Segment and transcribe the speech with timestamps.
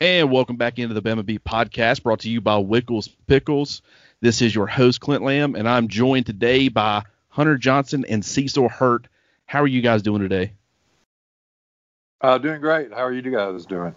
[0.00, 3.82] And welcome back into the Bama Beat podcast brought to you by Wickles Pickles.
[4.20, 8.68] This is your host, Clint Lamb, and I'm joined today by Hunter Johnson and Cecil
[8.68, 9.08] Hurt.
[9.46, 10.52] How are you guys doing today?
[12.20, 12.92] Uh, doing great.
[12.92, 13.96] How are you guys doing?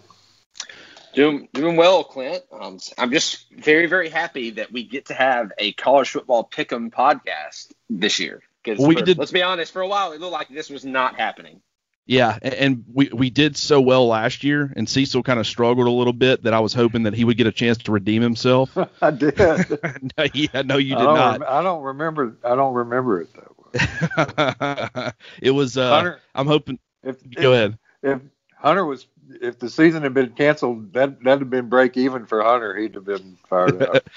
[1.14, 2.42] Doing doing well, Clint.
[2.50, 6.90] Um, I'm just very very happy that we get to have a college football pick'em
[6.90, 8.42] podcast this year.
[8.64, 9.18] Because we did.
[9.18, 9.72] Let's be honest.
[9.72, 11.60] For a while, it looked like this was not happening.
[12.04, 15.90] Yeah, and we we did so well last year, and Cecil kind of struggled a
[15.90, 16.42] little bit.
[16.42, 18.76] That I was hoping that he would get a chance to redeem himself.
[19.02, 19.38] I did.
[20.18, 21.40] no, yeah, no, you did I not.
[21.40, 22.36] Rem- I don't remember.
[22.44, 25.12] I don't remember it that way.
[25.42, 25.76] it was.
[25.76, 26.80] Uh, Hunter, I'm hoping.
[27.04, 27.78] If, go if, ahead.
[28.02, 28.20] If
[28.56, 29.06] Hunter was,
[29.40, 32.76] if the season had been canceled, that that'd have been break even for Hunter.
[32.76, 34.08] He'd have been fired up.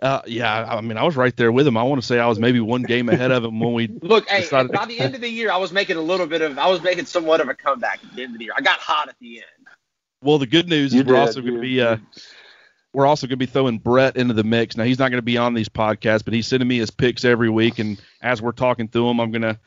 [0.00, 1.76] Uh, yeah, I mean, I was right there with him.
[1.76, 4.28] I want to say I was maybe one game ahead of him when we look.
[4.28, 6.68] Hey, by the end of the year, I was making a little bit of, I
[6.68, 8.54] was making somewhat of a comeback at the end of the year.
[8.56, 9.66] I got hot at the end.
[10.22, 11.98] Well, the good news you is we're also going to be, uh,
[12.92, 14.76] we're also going to be throwing Brett into the mix.
[14.76, 17.24] Now he's not going to be on these podcasts, but he's sending me his picks
[17.24, 19.58] every week, and as we're talking through them, I'm going to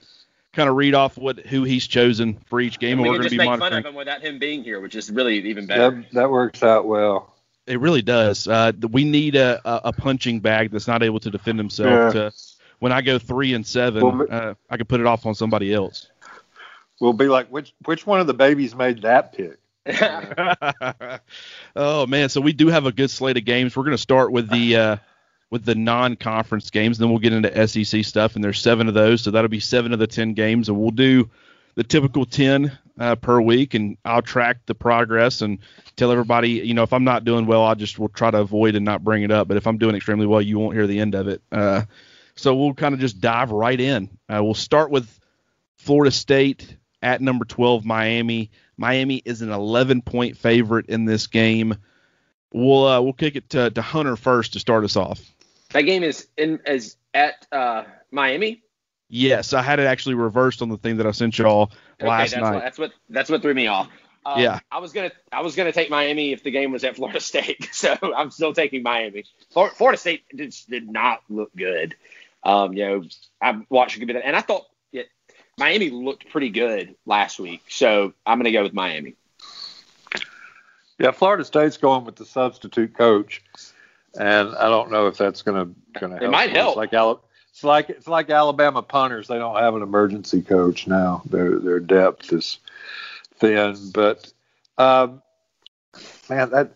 [0.57, 2.93] kind of read off what who he's chosen for each game.
[2.93, 3.71] And we are can just make monitoring.
[3.71, 5.91] fun of him without him being here, which is really even better.
[5.91, 7.36] That, that works out well.
[7.67, 8.47] It really does.
[8.47, 12.15] Uh, we need a, a punching bag that's not able to defend himself.
[12.15, 12.21] Yeah.
[12.29, 12.33] To,
[12.79, 15.73] when I go three and seven, well, uh, I can put it off on somebody
[15.73, 16.07] else.
[16.99, 19.59] We'll be like, which which one of the babies made that pick?
[21.75, 23.75] oh man, so we do have a good slate of games.
[23.75, 24.97] We're going to start with the uh,
[25.49, 29.21] with the non-conference games, then we'll get into SEC stuff, and there's seven of those,
[29.21, 31.29] so that'll be seven of the ten games, and we'll do
[31.78, 35.59] the typical ten uh, per week, and I'll track the progress and
[35.95, 38.75] tell everybody, you know, if I'm not doing well, I just will try to avoid
[38.75, 39.47] and not bring it up.
[39.47, 41.42] But if I'm doing extremely well, you won't hear the end of it.
[41.52, 41.83] Uh,
[42.36, 44.09] so we'll kind of just dive right in.
[44.28, 45.08] Uh, we'll start with
[45.78, 48.50] Florida State at number 12, Miami.
[48.75, 51.78] Miami is an 11 point favorite in this game.
[52.52, 55.22] We'll uh, we'll kick it to, to Hunter first to start us off.
[55.73, 58.64] That game is in is at uh, Miami.
[59.09, 62.31] Yes, I had it actually reversed on the thing that I sent y'all okay, last
[62.31, 62.53] that's night.
[62.53, 63.87] What, that's what that's what threw me off.
[64.25, 64.59] Um, yeah.
[64.69, 67.69] I was gonna I was gonna take Miami if the game was at Florida State,
[67.71, 69.23] so I'm still taking Miami.
[69.51, 71.95] Florida State did, did not look good.
[72.43, 73.03] Um, you know,
[73.41, 75.07] I watched a good bit, and I thought it,
[75.57, 79.15] Miami looked pretty good last week, so I'm gonna go with Miami.
[80.99, 83.41] Yeah, Florida State's going with the substitute coach,
[84.19, 86.23] and I don't know if that's gonna gonna help.
[86.23, 86.71] It might help.
[86.71, 86.91] It's like
[87.57, 89.27] it's like it's like Alabama punters.
[89.27, 91.23] They don't have an emergency coach now.
[91.25, 92.59] Their their depth is
[93.39, 94.31] thin, but
[94.77, 95.23] um,
[96.29, 96.73] man, that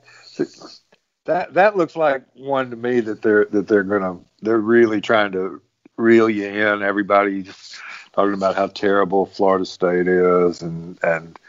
[1.25, 5.33] that that looks like one to me that they're that they're gonna they're really trying
[5.33, 5.61] to
[5.97, 6.81] reel you in.
[6.81, 7.79] Everybody's
[8.11, 11.39] talking about how terrible Florida State is, and and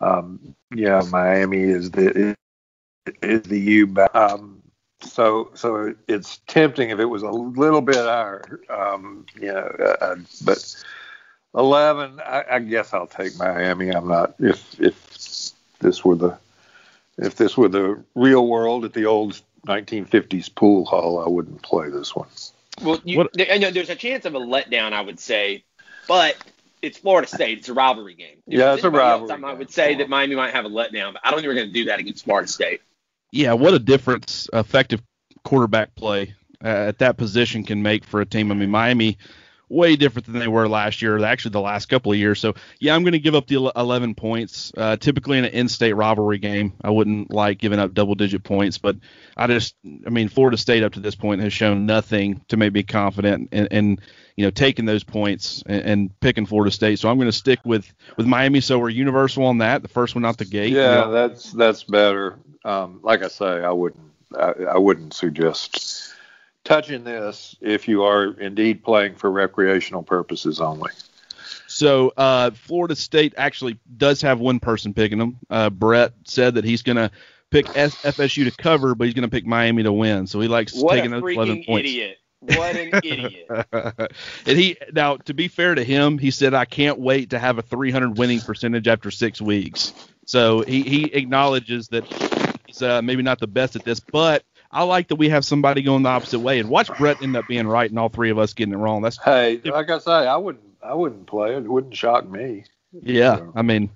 [0.00, 2.34] um, yeah, Miami is the
[3.20, 3.94] is the U.
[4.14, 4.61] Um,
[5.02, 10.16] so so it's tempting if it was a little bit higher, um, you know, uh,
[10.44, 10.84] but
[11.54, 13.90] 11, I, I, guess I'll take Miami.
[13.90, 16.38] I'm not if if this were the
[17.18, 21.90] if this were the real world at the old 1950s pool hall, I wouldn't play
[21.90, 22.28] this one.
[22.82, 25.64] Well, you, there, know, there's a chance of a letdown, I would say,
[26.08, 26.36] but
[26.80, 27.58] it's Florida State.
[27.58, 28.38] It's a rivalry game.
[28.46, 29.30] If yeah, it's a rivalry.
[29.30, 31.54] Else, I would say that Miami might have a letdown, but I don't think we're
[31.54, 32.80] going to do that against Florida State.
[33.32, 35.02] Yeah, what a difference effective
[35.42, 38.52] quarterback play uh, at that position can make for a team.
[38.52, 39.16] I mean, Miami
[39.72, 42.40] way different than they were last year, actually the last couple of years.
[42.40, 44.72] So yeah, I'm going to give up the 11 points.
[44.76, 48.96] Uh, typically in an in-state rivalry game, I wouldn't like giving up double-digit points, but
[49.36, 49.74] I just,
[50.06, 53.48] I mean, Florida State up to this point has shown nothing to make me confident
[53.52, 53.98] in, in
[54.36, 56.98] you know taking those points and, and, picking Florida State.
[56.98, 58.60] So I'm going to stick with with Miami.
[58.60, 59.82] So we're universal on that.
[59.82, 60.72] The first one out the gate.
[60.72, 61.12] Yeah, you know?
[61.12, 62.38] that's that's better.
[62.64, 66.11] Um, like I say, I wouldn't I, I wouldn't suggest
[66.64, 70.90] touching this if you are indeed playing for recreational purposes only.
[71.66, 75.38] So uh, Florida State actually does have one person picking them.
[75.48, 77.10] Uh, Brett said that he's going to
[77.50, 80.26] pick S- FSU to cover, but he's going to pick Miami to win.
[80.26, 81.88] So he likes what taking those 11 points.
[81.88, 82.18] Idiot.
[82.40, 83.48] What an idiot.
[84.46, 87.58] and he now to be fair to him, he said I can't wait to have
[87.58, 89.92] a 300 winning percentage after 6 weeks.
[90.26, 92.04] So he he acknowledges that
[92.66, 95.82] he's uh, maybe not the best at this, but I like that we have somebody
[95.82, 98.38] going the opposite way and watch Brett end up being right and all three of
[98.38, 99.02] us getting it wrong.
[99.02, 101.64] That's hey, like I say, I wouldn't I wouldn't play it.
[101.64, 102.64] It wouldn't shock me.
[102.92, 103.52] Yeah, so.
[103.54, 103.90] I mean,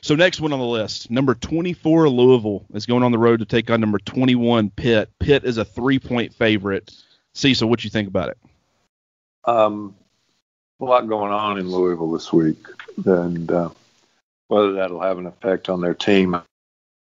[0.00, 3.46] so next one on the list, number 24 Louisville is going on the road to
[3.46, 5.10] take on number 21 Pitt.
[5.18, 6.92] Pitt is a three point favorite.
[7.34, 8.38] Cecil, what you think about it?
[9.44, 9.96] Um,
[10.80, 12.58] a lot going on in Louisville this week,
[13.04, 13.70] and uh,
[14.48, 16.36] whether that'll have an effect on their team,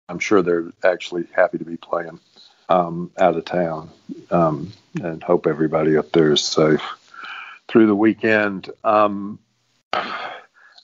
[0.08, 2.20] I'm sure they're actually happy to be playing
[2.70, 3.90] um, out of town,
[4.32, 4.72] um,
[5.02, 6.84] and hope everybody up there is safe
[7.68, 8.70] through the weekend.
[8.84, 9.40] Um,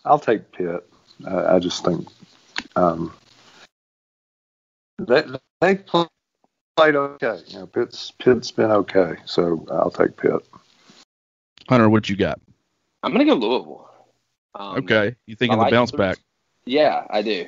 [0.05, 0.87] I'll take Pitt.
[1.27, 2.07] I, I just think
[2.75, 3.13] um,
[4.99, 5.23] they
[5.61, 7.39] they played okay.
[7.47, 10.45] You know, Pitt's Pitt's been okay, so I'll take Pitt.
[11.67, 12.39] Hunter, what you got?
[13.03, 13.89] I'm gonna go Louisville.
[14.55, 16.17] Um, okay, you thinking the like bounce back?
[16.65, 17.47] Yeah, I do.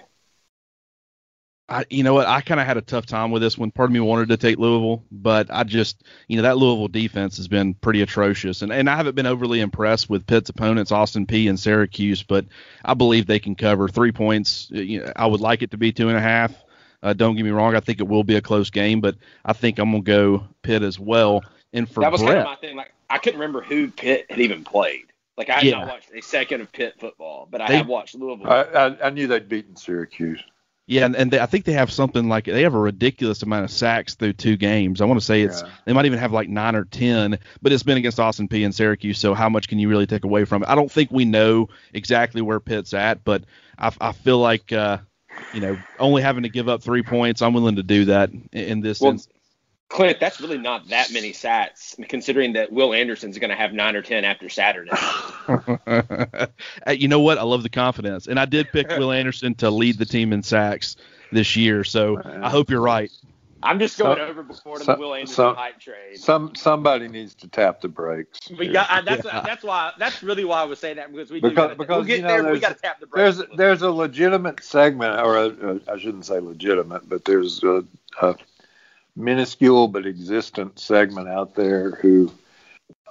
[1.72, 2.28] I, you know what?
[2.28, 3.72] I kind of had a tough time with this one.
[3.72, 7.38] Part of me wanted to take Louisville, but I just, you know, that Louisville defense
[7.38, 11.26] has been pretty atrocious, and and I haven't been overly impressed with Pitt's opponents, Austin
[11.26, 12.46] Peay and Syracuse, but
[12.84, 14.68] I believe they can cover three points.
[14.70, 16.54] You know, I would like it to be two and a half.
[17.02, 19.16] Uh, don't get me wrong, I think it will be a close game, but
[19.46, 21.42] I think I'm gonna go Pitt as well.
[21.72, 22.76] And for that was Brett, kind of my thing.
[22.76, 25.06] Like I couldn't remember who Pitt had even played.
[25.38, 25.80] Like I had yeah.
[25.80, 28.48] not watched a second of Pitt football, but I they, have watched Louisville.
[28.48, 30.44] I, I, I knew they'd beaten Syracuse.
[30.92, 33.64] Yeah, and, and they, I think they have something like they have a ridiculous amount
[33.64, 35.00] of sacks through two games.
[35.00, 35.70] I want to say it's yeah.
[35.86, 38.76] they might even have like nine or ten, but it's been against Austin Peay and
[38.76, 39.18] Syracuse.
[39.18, 40.70] So how much can you really take away from it?
[40.70, 43.46] I don't think we know exactly where Pitt's at, but
[43.80, 44.98] I, I feel like uh,
[45.54, 48.50] you know only having to give up three points, I'm willing to do that in,
[48.52, 49.34] in this well, instance.
[49.92, 53.96] Clint, that's really not that many sats, considering that Will Anderson's going to have nine
[53.96, 54.92] or ten after Saturday.
[56.88, 57.38] you know what?
[57.38, 60.44] I love the confidence, and I did pick Will Anderson to lead the team in
[60.44, 60.96] sacks
[61.34, 61.84] this year.
[61.84, 63.12] So I hope you're right.
[63.64, 66.18] I'm just going so, over before to so, the Will Anderson so, hype trade.
[66.18, 68.40] Some somebody needs to tap the brakes.
[68.58, 69.42] We got I, that's yeah.
[69.42, 72.06] that's why that's really why I was saying that because we because, gotta, because we'll
[72.06, 72.52] get you know, there.
[72.54, 73.38] We got to tap the brakes.
[73.38, 75.38] There's there's a legitimate segment, or
[75.88, 77.84] I shouldn't say legitimate, but there's a,
[78.22, 78.36] a
[79.16, 82.32] minuscule but existent segment out there who,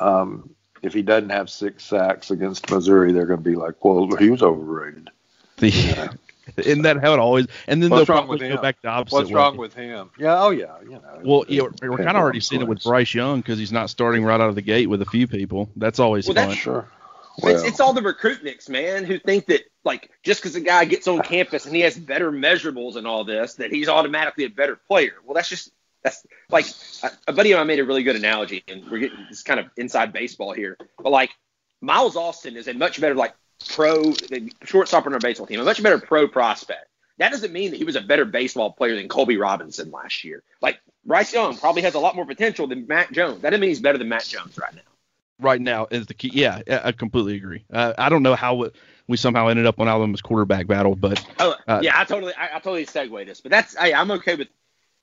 [0.00, 0.50] um,
[0.82, 4.30] if he doesn't have six sacks against Missouri, they're going to be like, well, he
[4.30, 5.10] was overrated.
[5.58, 6.16] The,
[6.56, 7.46] Isn't that how it always?
[7.66, 9.14] And then What's they'll probably go back to opposite.
[9.14, 9.34] What's way.
[9.34, 10.10] wrong with him?
[10.18, 11.20] Yeah, oh yeah, you know.
[11.22, 13.90] Well, yeah, we're, we're kind of already seeing it with Bryce Young because he's not
[13.90, 15.70] starting right out of the gate with a few people.
[15.76, 16.48] That's always well, fun.
[16.48, 16.88] That's, sure.
[17.42, 20.84] Well, it's, it's all the recruitniks, man, who think that like just because a guy
[20.84, 24.50] gets on campus and he has better measurables and all this, that he's automatically a
[24.50, 25.14] better player.
[25.24, 25.70] Well, that's just
[26.02, 26.66] that's like
[27.26, 29.66] a buddy of mine made a really good analogy, and we're getting this kind of
[29.76, 30.76] inside baseball here.
[30.98, 31.30] But like
[31.80, 33.34] Miles Austin is a much better like
[33.68, 34.12] pro
[34.64, 36.86] shortstop on our baseball team, a much better pro prospect.
[37.18, 40.42] That doesn't mean that he was a better baseball player than Colby Robinson last year.
[40.62, 43.42] Like Bryce Young probably has a lot more potential than Mac Jones.
[43.42, 44.80] That doesn't mean he's better than Mac Jones right now.
[45.38, 46.30] Right now is the key.
[46.32, 47.64] Yeah, I completely agree.
[47.70, 48.70] Uh, I don't know how
[49.06, 52.56] we somehow ended up on Alabama's quarterback battle, but oh, uh, yeah, I totally, I,
[52.56, 54.48] I totally segue this, but that's, hey, I'm okay with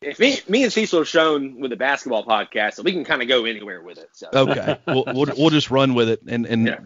[0.01, 3.21] if me, me and Cecil have shown with the basketball podcast that we can kind
[3.21, 4.09] of go anywhere with it.
[4.13, 4.29] So.
[4.33, 6.79] Okay, we'll, we'll, we'll just run with it and and yeah.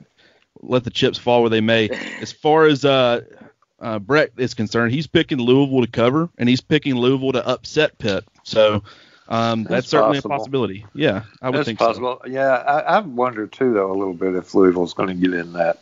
[0.62, 1.90] let the chips fall where they may.
[2.22, 3.22] As far as uh,
[3.80, 7.98] uh, Brett is concerned, he's picking Louisville to cover and he's picking Louisville to upset
[7.98, 8.24] Pitt.
[8.44, 8.84] So
[9.28, 10.36] um, that's, that's certainly possible.
[10.36, 10.86] a possibility.
[10.94, 12.22] Yeah, I would that's think possible.
[12.24, 12.30] so.
[12.30, 15.54] Yeah, I, I've wondered too though a little bit if Louisville's going to get in
[15.54, 15.80] that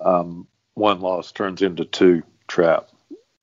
[0.00, 2.88] um, one loss turns into two trap,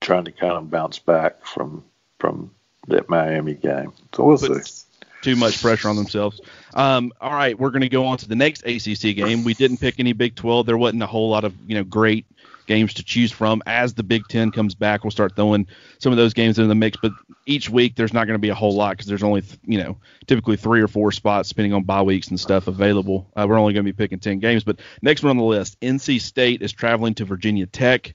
[0.01, 1.85] trying to kind of bounce back from
[2.19, 2.51] from
[2.89, 3.93] that Miami game.
[4.13, 4.85] So we'll Put see.
[5.21, 6.39] Too much pressure on themselves.
[6.73, 9.43] Um, all right, we're going to go on to the next ACC game.
[9.43, 10.65] We didn't pick any Big 12.
[10.65, 12.25] There wasn't a whole lot of you know great
[12.69, 13.61] games to choose from.
[13.65, 15.67] As the Big Ten comes back, we'll start throwing
[15.97, 16.97] some of those games in the mix.
[17.01, 17.11] But
[17.45, 19.97] each week, there's not going to be a whole lot because there's only you know
[20.27, 23.29] typically three or four spots, depending on bye weeks and stuff, available.
[23.35, 24.63] Uh, we're only going to be picking 10 games.
[24.63, 28.13] But next one on the list, NC State is traveling to Virginia Tech,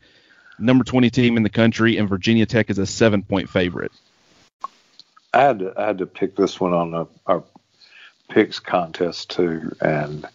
[0.58, 3.92] number 20 team in the country, and Virginia Tech is a seven point favorite.
[5.34, 7.42] I had to, I had to pick this one on the, our
[8.28, 10.26] picks contest too, and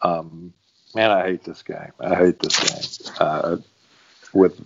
[0.00, 0.54] um,
[0.94, 1.92] man, I hate this game.
[2.00, 3.14] I hate this game.
[3.20, 3.56] Uh,
[4.32, 4.58] with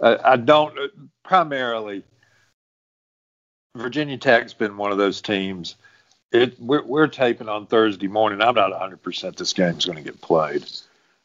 [0.00, 0.74] I, I don't
[1.22, 2.04] primarily
[3.74, 5.76] Virginia Tech's been one of those teams.
[6.32, 8.40] It we're, we're taping on Thursday morning.
[8.40, 10.66] I'm not 100 percent this game's going to get played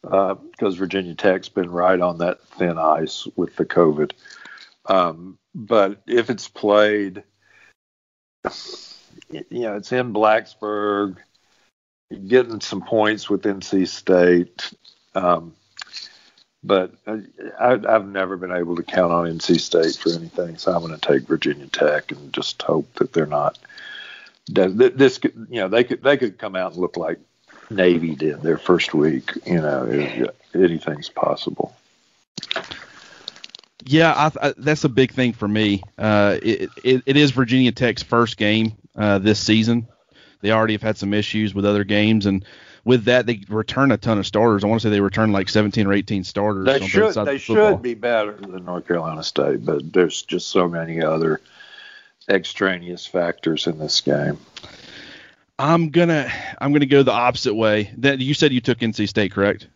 [0.02, 4.12] because uh, Virginia Tech's been right on that thin ice with the COVID.
[4.88, 7.24] Um, but if it's played
[9.30, 11.18] you know, it's in Blacksburg,
[12.28, 14.74] getting some points with NC State.
[15.16, 15.54] Um,
[16.64, 20.86] but I, have never been able to count on NC State for anything, so I'm
[20.86, 23.58] going to take Virginia Tech and just hope that they're not.
[24.48, 27.20] This, you know, they could they could come out and look like
[27.70, 29.32] Navy did their first week.
[29.46, 31.76] You know, anything's possible.
[33.86, 35.84] Yeah, I, I, that's a big thing for me.
[35.98, 39.88] Uh, it, it, it is Virginia Tech's first game uh, this season.
[40.42, 42.46] They already have had some issues with other games, and
[42.84, 44.64] with that, they return a ton of starters.
[44.64, 46.66] I want to say they return like 17 or 18 starters.
[46.66, 47.14] They should.
[47.14, 51.42] They the should be better than North Carolina State, but there's just so many other
[52.30, 54.38] extraneous factors in this game.
[55.60, 57.92] I'm gonna I'm gonna go the opposite way.
[57.98, 59.68] That you said you took NC State, correct?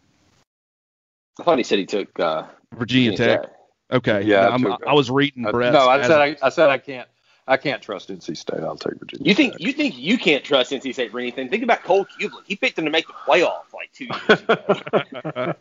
[1.39, 3.41] I thought he said he took uh, Virginia, Virginia Tech.
[3.43, 3.54] Tech.
[3.91, 4.23] Okay.
[4.23, 5.73] Yeah, I, took, I, was reading uh, Brett.
[5.73, 7.07] No, I said I, I, said I can't.
[7.47, 8.61] I can't trust NC State.
[8.61, 9.23] I'll take Virginia.
[9.23, 9.61] You think Tech.
[9.61, 11.49] you think you can't trust NC State for anything?
[11.49, 12.43] Think about Cole Cubelic.
[12.47, 15.53] He picked them to make the playoff like two years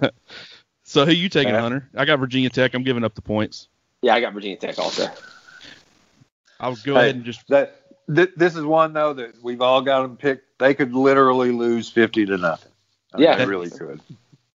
[0.00, 0.10] ago.
[0.84, 1.60] so who you taking, yeah.
[1.60, 1.86] Hunter?
[1.94, 2.72] I got Virginia Tech.
[2.72, 3.68] I'm giving up the points.
[4.00, 5.08] Yeah, I got Virginia Tech also.
[6.60, 7.80] I'll go hey, ahead and just that.
[8.14, 10.58] Th- this is one though that we've all got them picked.
[10.58, 12.72] They could literally lose fifty to nothing.
[13.12, 14.00] I yeah, they really could.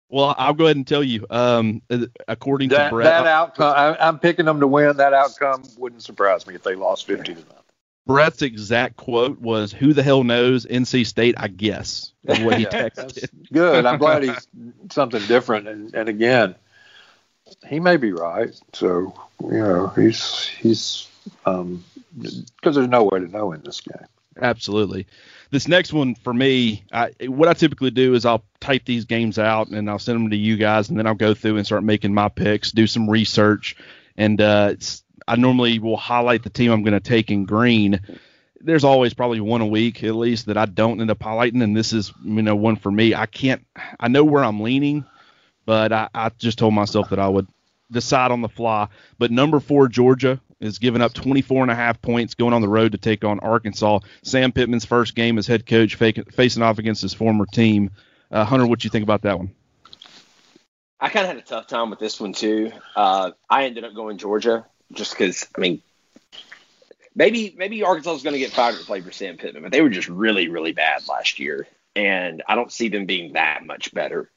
[0.09, 1.27] Well, I'll go ahead and tell you.
[1.31, 1.83] Um,
[2.29, 4.97] according that, to Brett, that outcome, I, am picking them to win.
[4.99, 7.53] That outcome wouldn't surprise me if they lost 50 to nothing.
[8.07, 10.65] Brett's exact quote was, "Who the hell knows?
[10.65, 13.31] NC State, I guess." what he texted.
[13.53, 13.85] good.
[13.85, 14.49] I'm glad he's
[14.91, 15.67] something different.
[15.67, 16.55] And, and again,
[17.67, 18.55] he may be right.
[18.73, 21.09] So you know, he's he's
[21.45, 21.85] um
[22.19, 24.07] because there's no way to know in this game.
[24.41, 25.07] Absolutely
[25.51, 29.39] this next one for me, I, what I typically do is I'll type these games
[29.39, 31.85] out and I'll send them to you guys, and then I'll go through and start
[31.85, 33.77] making my picks, do some research,
[34.17, 34.75] and uh,
[35.29, 38.01] I normally will highlight the team I'm going to take in green.
[38.61, 41.77] There's always probably one a week at least that I don't end up highlighting, and
[41.77, 43.15] this is you know one for me.
[43.15, 43.65] I can't,
[44.01, 45.05] I know where I'm leaning,
[45.65, 47.47] but I, I just told myself that I would
[47.91, 48.89] decide on the fly.
[49.19, 52.69] But number four, Georgia, is giving up 24 and a half points going on the
[52.69, 54.01] road to take on Arkansas.
[54.23, 57.91] Sam Pittman's first game as head coach facing off against his former team.
[58.31, 59.51] Uh, Hunter, what do you think about that one?
[60.99, 62.73] I kind of had a tough time with this one too.
[62.95, 65.83] Uh, I ended up going Georgia just because I mean,
[67.15, 69.83] maybe maybe Arkansas is going to get fired to play for Sam Pittman, but they
[69.83, 73.93] were just really really bad last year, and I don't see them being that much
[73.93, 74.31] better.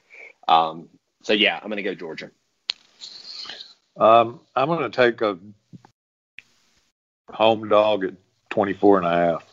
[0.50, 0.90] Um,
[1.24, 2.32] so yeah, I'm going to go Georgia.
[4.00, 5.38] Um, I'm going to take a
[7.32, 8.14] home dog at
[8.50, 9.46] 24 and a half.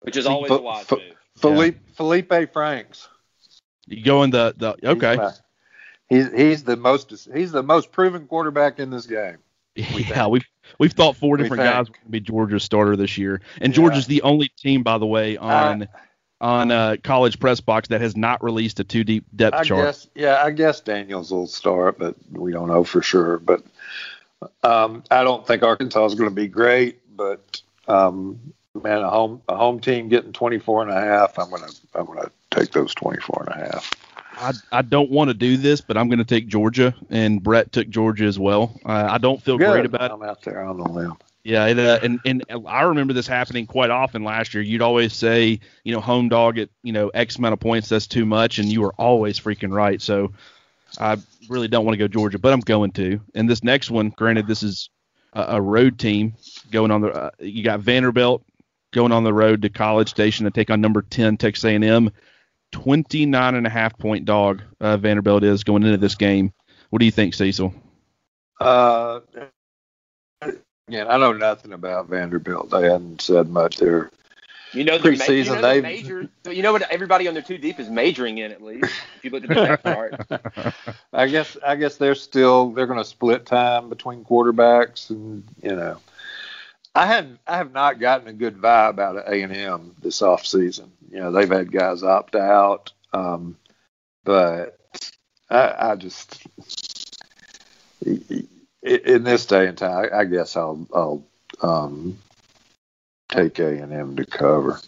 [0.00, 1.02] Which is always F- a wise F- move.
[1.36, 1.94] Felipe, yeah.
[1.94, 3.08] Felipe Franks.
[3.86, 5.18] You going the the okay.
[6.08, 9.38] He's he's the most he's the most proven quarterback in this game.
[9.76, 10.44] We yeah, we've
[10.78, 13.76] we've thought four different guys would be Georgia's starter this year, and yeah.
[13.76, 15.86] Georgia's the only team, by the way, on uh,
[16.40, 19.84] on uh, college press box that has not released a two deep depth I chart.
[19.84, 23.38] Guess, yeah, I guess Daniels will start, but we don't know for sure.
[23.38, 23.62] But
[24.62, 28.40] um, I don't think Arkansas is going to be great but um,
[28.82, 32.30] man, a home a home team getting 24 and a half, I'm gonna I'm gonna
[32.50, 33.94] take those 24 and a half.
[34.38, 37.72] I, I don't want to do this, but I'm going to take Georgia, and Brett
[37.72, 38.80] took Georgia as well.
[38.86, 39.70] Uh, I don't feel Good.
[39.70, 40.24] great about I'm it.
[40.24, 41.16] I'm out there on the limb.
[41.42, 44.62] Yeah, it, uh, and and I remember this happening quite often last year.
[44.62, 48.06] You'd always say, you know, home dog at you know X amount of points, that's
[48.06, 50.00] too much, and you were always freaking right.
[50.00, 50.32] So
[50.98, 51.16] I
[51.48, 53.20] really don't want to go Georgia, but I'm going to.
[53.34, 54.90] And this next one, granted, this is
[55.32, 56.34] a, a road team
[56.70, 57.08] going on the.
[57.08, 58.44] Uh, you got Vanderbilt
[58.92, 62.10] going on the road to College Station to take on number 10 Texas A&M.
[62.72, 66.52] 29 and a half point dog uh, Vanderbilt is going into this game.
[66.90, 67.74] What do you think, Cecil?
[68.60, 69.20] Uh,
[70.88, 72.70] again, I know nothing about Vanderbilt.
[72.70, 74.10] They haven't said much there.
[74.72, 76.28] You know, the preseason, you know major.
[76.48, 78.92] You know what everybody on their two deep is majoring in at least.
[79.16, 80.74] If you look at the chart.
[81.12, 85.74] I guess I guess they're still they're going to split time between quarterbacks, and you
[85.74, 85.98] know,
[86.94, 90.22] I have I have not gotten a good vibe out of A and M this
[90.22, 90.92] off season.
[91.10, 93.56] You know, they've had guys opt out, um,
[94.24, 94.78] but
[95.50, 96.46] I, I just
[98.04, 101.24] in this day and time, I guess I'll I'll
[101.60, 102.18] um,
[103.30, 104.80] take A and M to cover.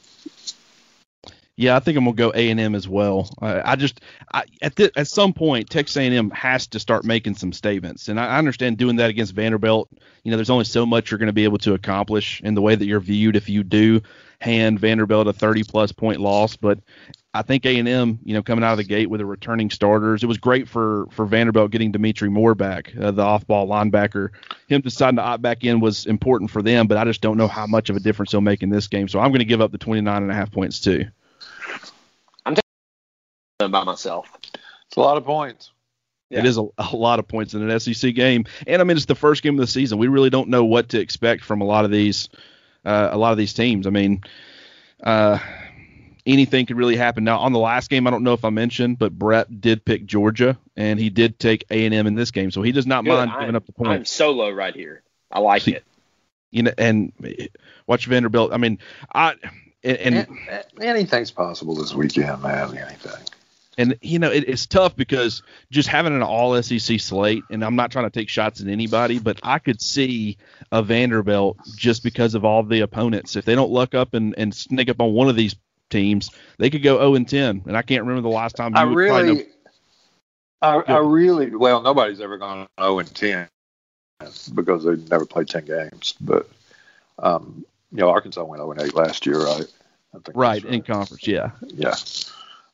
[1.56, 3.28] Yeah, I think I'm gonna go A and M as well.
[3.40, 4.00] I just
[4.32, 7.52] I, at the, at some point Texas A and M has to start making some
[7.52, 9.90] statements, and I, I understand doing that against Vanderbilt.
[10.24, 12.74] You know, there's only so much you're to be able to accomplish in the way
[12.74, 14.00] that you're viewed if you do
[14.40, 16.56] hand Vanderbilt a 30 plus point loss.
[16.56, 16.80] But
[17.34, 19.70] I think A and M, you know, coming out of the gate with the returning
[19.70, 24.30] starters, it was great for for Vanderbilt getting Dimitri Moore back, uh, the off-ball linebacker.
[24.68, 27.48] Him deciding to opt back in was important for them, but I just don't know
[27.48, 29.08] how much of a difference he'll make in this game.
[29.08, 31.06] So I'm going to give up the 29 and a half points too.
[32.44, 34.30] I'm taking by myself.
[34.86, 35.70] It's a lot of points.
[36.28, 36.40] Yeah.
[36.40, 39.06] It is a, a, lot of points in an SEC game, and I mean it's
[39.06, 39.96] the first game of the season.
[39.96, 42.28] We really don't know what to expect from a lot of these,
[42.84, 43.86] uh, a lot of these teams.
[43.86, 44.22] I mean,
[45.02, 45.38] uh,
[46.26, 47.24] anything could really happen.
[47.24, 50.06] Now on the last game, I don't know if I mentioned, but Brett did pick
[50.06, 53.04] Georgia, and he did take A and M in this game, so he does not
[53.04, 53.10] Good.
[53.10, 53.90] mind I'm, giving up the points.
[53.90, 55.02] I'm solo right here.
[55.30, 55.84] I like See, it.
[56.50, 57.12] You know, and
[57.86, 58.52] watch Vanderbilt.
[58.52, 58.78] I mean,
[59.12, 59.34] I
[59.82, 60.26] And, and
[60.80, 62.76] anything's possible this weekend, man.
[62.76, 63.26] Anything.
[63.78, 67.74] And you know it, it's tough because just having an all SEC slate, and I'm
[67.74, 70.36] not trying to take shots at anybody, but I could see
[70.70, 73.34] a Vanderbilt just because of all the opponents.
[73.34, 75.56] If they don't luck up and, and sneak up on one of these
[75.92, 77.62] teams, they could go 0 and 10.
[77.66, 78.76] And I can't remember the last time.
[78.76, 79.46] I really,
[80.60, 83.48] I, I, really, well, nobody's ever gone 0 and 10
[84.54, 86.14] because they never played 10 games.
[86.20, 86.48] But
[87.18, 89.66] um, you know, Arkansas went 0 and 8 last year, right?
[90.34, 91.50] right, right, in conference, yeah.
[91.68, 91.94] Yeah.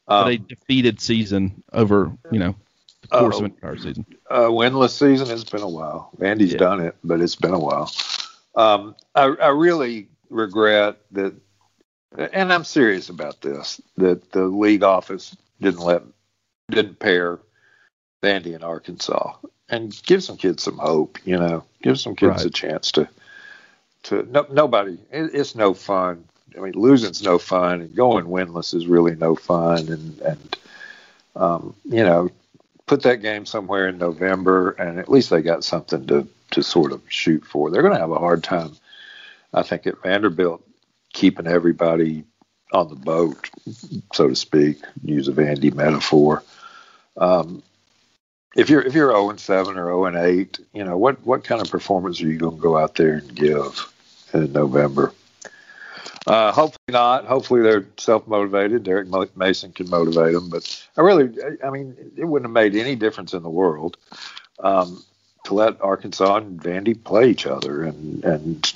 [0.07, 2.57] Um, a defeated season over, you know,
[3.03, 4.07] the course uh, of an entire season.
[4.31, 5.31] Uh, winless season.
[5.31, 6.11] It's been a while.
[6.21, 6.59] Andy's yeah.
[6.59, 7.93] done it, but it's been a while.
[8.55, 11.35] Um, I, I really regret that,
[12.17, 16.03] and I'm serious about this, that the league office didn't let,
[16.71, 17.39] didn't pair
[18.23, 19.35] Vandy and Arkansas,
[19.69, 21.19] and give some kids some hope.
[21.25, 22.47] You know, give some kids right.
[22.47, 23.09] a chance to,
[24.05, 24.99] to no, nobody.
[25.11, 26.25] It, it's no fun
[26.59, 29.89] I mean, losing's no fun, and going winless is really no fun.
[29.89, 30.57] And and
[31.37, 32.31] um, you know,
[32.87, 36.93] put that game somewhere in November, and at least they got something to to sort
[36.93, 37.71] of shoot for.
[37.71, 38.77] They're going to have a hard time,
[39.53, 40.63] I think, at Vanderbilt
[41.19, 42.23] keeping everybody
[42.73, 43.51] on the boat,
[44.13, 44.79] so to speak.
[45.03, 46.45] Use a Vandy metaphor.
[47.17, 47.61] Um,
[48.55, 51.43] if you're if you're 0 and 7 or 0 and 8, you know what what
[51.43, 53.93] kind of performance are you going to go out there and give
[54.33, 55.13] in November?
[56.25, 57.25] Uh, hopefully not.
[57.25, 58.85] Hopefully they're self motivated.
[58.85, 62.95] Derek Mason can motivate them, but I really, I mean, it wouldn't have made any
[62.95, 63.97] difference in the world
[64.61, 65.03] um,
[65.45, 68.73] to let Arkansas and Vandy play each other, and and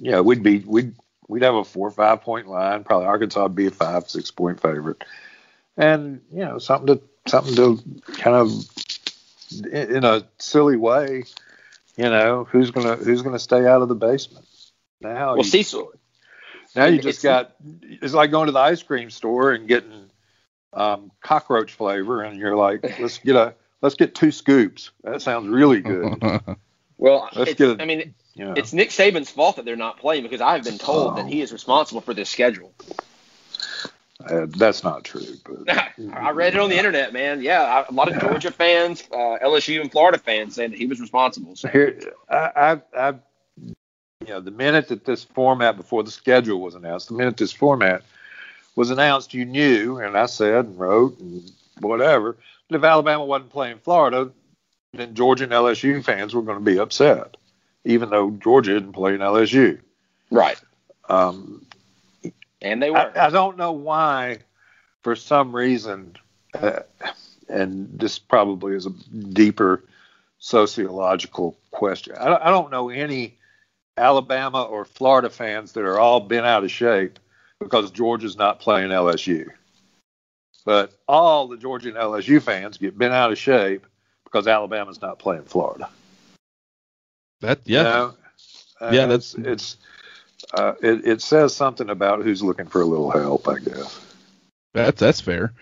[0.00, 0.94] you know we'd be we'd
[1.28, 2.84] we'd have a four or five point line.
[2.84, 5.04] Probably Arkansas would be a five six point favorite,
[5.76, 7.82] and you know something to something to
[8.14, 8.50] kind of
[9.72, 11.24] in a silly way,
[11.96, 14.46] you know who's gonna who's gonna stay out of the basement
[15.00, 15.34] now.
[15.34, 15.92] Well, Cecil
[16.74, 20.10] now you just got it's like going to the ice cream store and getting
[20.72, 24.90] um, cockroach flavor, and you're like, let's get a let's get two scoops.
[25.02, 26.22] That sounds really good.
[26.98, 27.28] well.
[27.34, 28.54] A, I mean, know.
[28.56, 31.16] it's Nick Saban's fault that they're not playing because I've been told oh.
[31.16, 32.72] that he is responsible for this schedule.
[34.24, 35.36] Uh, that's not true.
[35.44, 35.70] But
[36.12, 37.40] I read it on the internet, man.
[37.40, 38.20] Yeah, a lot of yeah.
[38.20, 41.54] Georgia fans, uh, LSU and Florida fans saying that he was responsible.
[41.56, 41.68] So.
[41.68, 43.14] Here, I, I, I
[44.28, 47.52] you know, the minute that this format before the schedule was announced, the minute this
[47.52, 48.02] format
[48.74, 52.36] was announced, you knew, and I said and wrote and whatever,
[52.68, 54.32] that if Alabama wasn't playing Florida,
[54.92, 57.36] then Georgia and LSU fans were going to be upset,
[57.84, 59.80] even though Georgia didn't play in LSU.
[60.30, 60.60] Right.
[61.08, 61.66] Um,
[62.60, 62.98] and they were.
[62.98, 64.38] I, I, don't know why,
[65.02, 66.16] for some reason,
[66.54, 66.80] uh,
[67.48, 69.84] and this probably is a deeper
[70.38, 72.14] sociological question.
[72.18, 73.38] I, I don't know any
[73.96, 77.18] Alabama or Florida fans that are all bent out of shape
[77.58, 79.48] because Georgia's not playing LSU.
[80.64, 83.86] But all the Georgia and LSU fans get bent out of shape
[84.30, 85.88] because Alabama's not playing Florida.
[87.40, 88.92] That yeah, you know?
[88.92, 89.76] yeah, that's it's
[90.52, 94.00] uh, it, it says something about who's looking for a little help, I guess.
[94.74, 95.52] That's that's fair.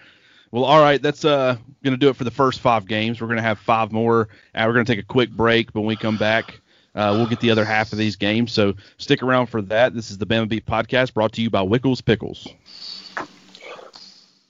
[0.50, 3.20] Well, all right, that's uh gonna do it for the first five games.
[3.20, 4.28] We're gonna have five more.
[4.54, 6.60] Uh, we're gonna take a quick break, but when we come back,
[6.94, 9.94] uh, we'll get the other half of these games, so stick around for that.
[9.94, 12.48] This is the Bama Beat podcast brought to you by Wickles Pickles.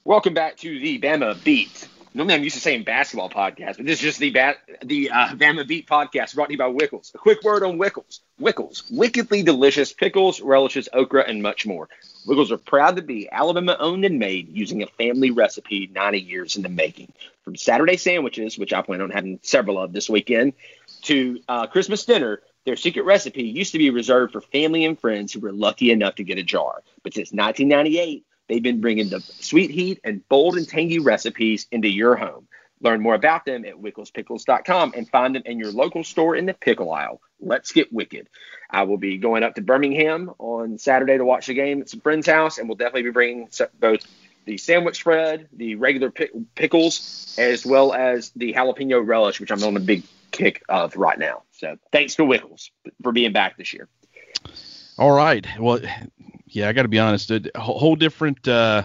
[0.05, 1.86] Welcome back to the Bama Beat.
[2.16, 5.29] Normally I'm used to saying basketball podcast, but this is just the ba- the uh,
[5.35, 7.14] Bama Beat podcast brought to you by Wickles.
[7.14, 8.20] A quick word on Wickles.
[8.40, 11.90] Wickles, wickedly delicious pickles, relishes, okra, and much more.
[12.26, 16.57] Wickles are proud to be Alabama owned and made using a family recipe 90 years
[16.57, 17.12] in the making.
[17.44, 20.55] From Saturday sandwiches, which I plan on having several of this weekend,
[21.02, 25.35] to uh, Christmas dinner, their secret recipe used to be reserved for family and friends
[25.35, 26.83] who were lucky enough to get a jar.
[27.02, 31.88] But since 1998, they've been bringing the sweet heat and bold and tangy recipes into
[31.88, 32.48] your home.
[32.80, 36.54] Learn more about them at wicklespickles.com and find them in your local store in the
[36.54, 37.20] pickle aisle.
[37.40, 38.28] Let's get wicked.
[38.70, 42.00] I will be going up to Birmingham on Saturday to watch the game at some
[42.00, 43.48] friend's house, and we'll definitely be bringing
[43.80, 44.00] both
[44.44, 49.76] the sandwich spread, the regular pickles, as well as the jalapeno relish, which I'm on
[49.76, 51.42] a big kick of right now.
[51.52, 52.70] So thanks to Wickles
[53.02, 53.88] for being back this year.
[54.98, 55.46] All right.
[55.59, 55.80] Well,
[56.48, 57.30] yeah, I got to be honest.
[57.30, 58.85] A whole different uh,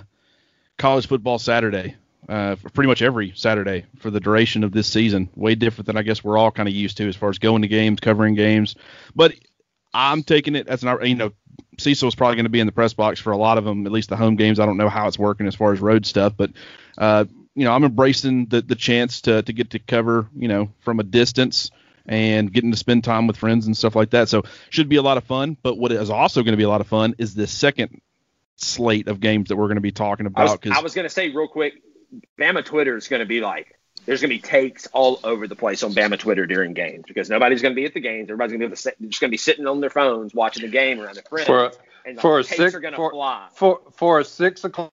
[0.78, 1.96] college football Saturday,
[2.28, 5.30] uh, pretty much every Saturday for the duration of this season.
[5.36, 7.62] Way different than I guess we're all kind of used to as far as going
[7.62, 8.76] to games, covering games.
[9.16, 9.36] But
[9.94, 11.32] I'm taking it as an, you know,
[11.78, 13.92] Cecil's probably going to be in the press box for a lot of them, at
[13.92, 14.60] least the home games.
[14.60, 16.52] I don't know how it's working as far as road stuff, but
[16.98, 20.72] uh, you know, I'm embracing the the chance to to get to cover, you know,
[20.80, 21.70] from a distance
[22.12, 24.28] and getting to spend time with friends and stuff like that.
[24.28, 25.56] So should be a lot of fun.
[25.64, 28.02] But what is also going to be a lot of fun is the second
[28.58, 30.66] slate of games that we're going to be talking about.
[30.66, 31.82] I was, was going to say real quick,
[32.38, 35.56] Bama Twitter is going to be like there's going to be takes all over the
[35.56, 38.30] place on Bama Twitter during games because nobody's going to be at the games.
[38.30, 41.00] Everybody's going to be just going to be sitting on their phones watching the game
[41.00, 41.48] around their friends.
[41.48, 41.72] For a,
[42.04, 44.92] and for a six, for, for, for a six o'clock.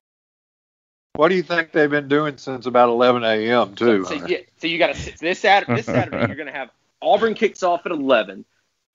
[1.15, 3.75] What do you think they've been doing since about 11 a.m.
[3.75, 4.05] too?
[4.05, 5.75] So, so, yeah, so you got to this Saturday.
[5.75, 8.45] This Saturday you're going to have Auburn kicks off at 11.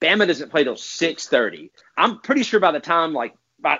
[0.01, 1.69] Bama doesn't play till 6:30.
[1.97, 3.79] I'm pretty sure by the time like by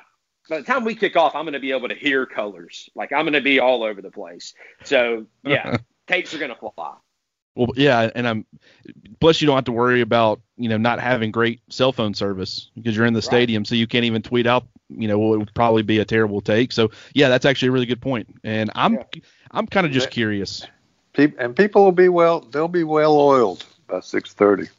[0.50, 2.90] by the time we kick off, I'm going to be able to hear colors.
[2.96, 4.54] Like I'm going to be all over the place.
[4.84, 6.94] So yeah, tapes are going to fly.
[7.56, 8.46] Well, yeah, and I'm
[9.20, 12.72] plus you don't have to worry about you know not having great cell phone service
[12.76, 13.24] because you're in the right.
[13.26, 16.42] stadium, so you can't even tweet out you know what would probably be a terrible
[16.42, 16.72] take.
[16.72, 18.28] So yeah, that's actually a really good point.
[18.28, 19.04] point, and I'm yeah.
[19.52, 20.66] I'm kind of just curious.
[21.16, 24.70] And people will be well, they'll be well oiled by 6:30.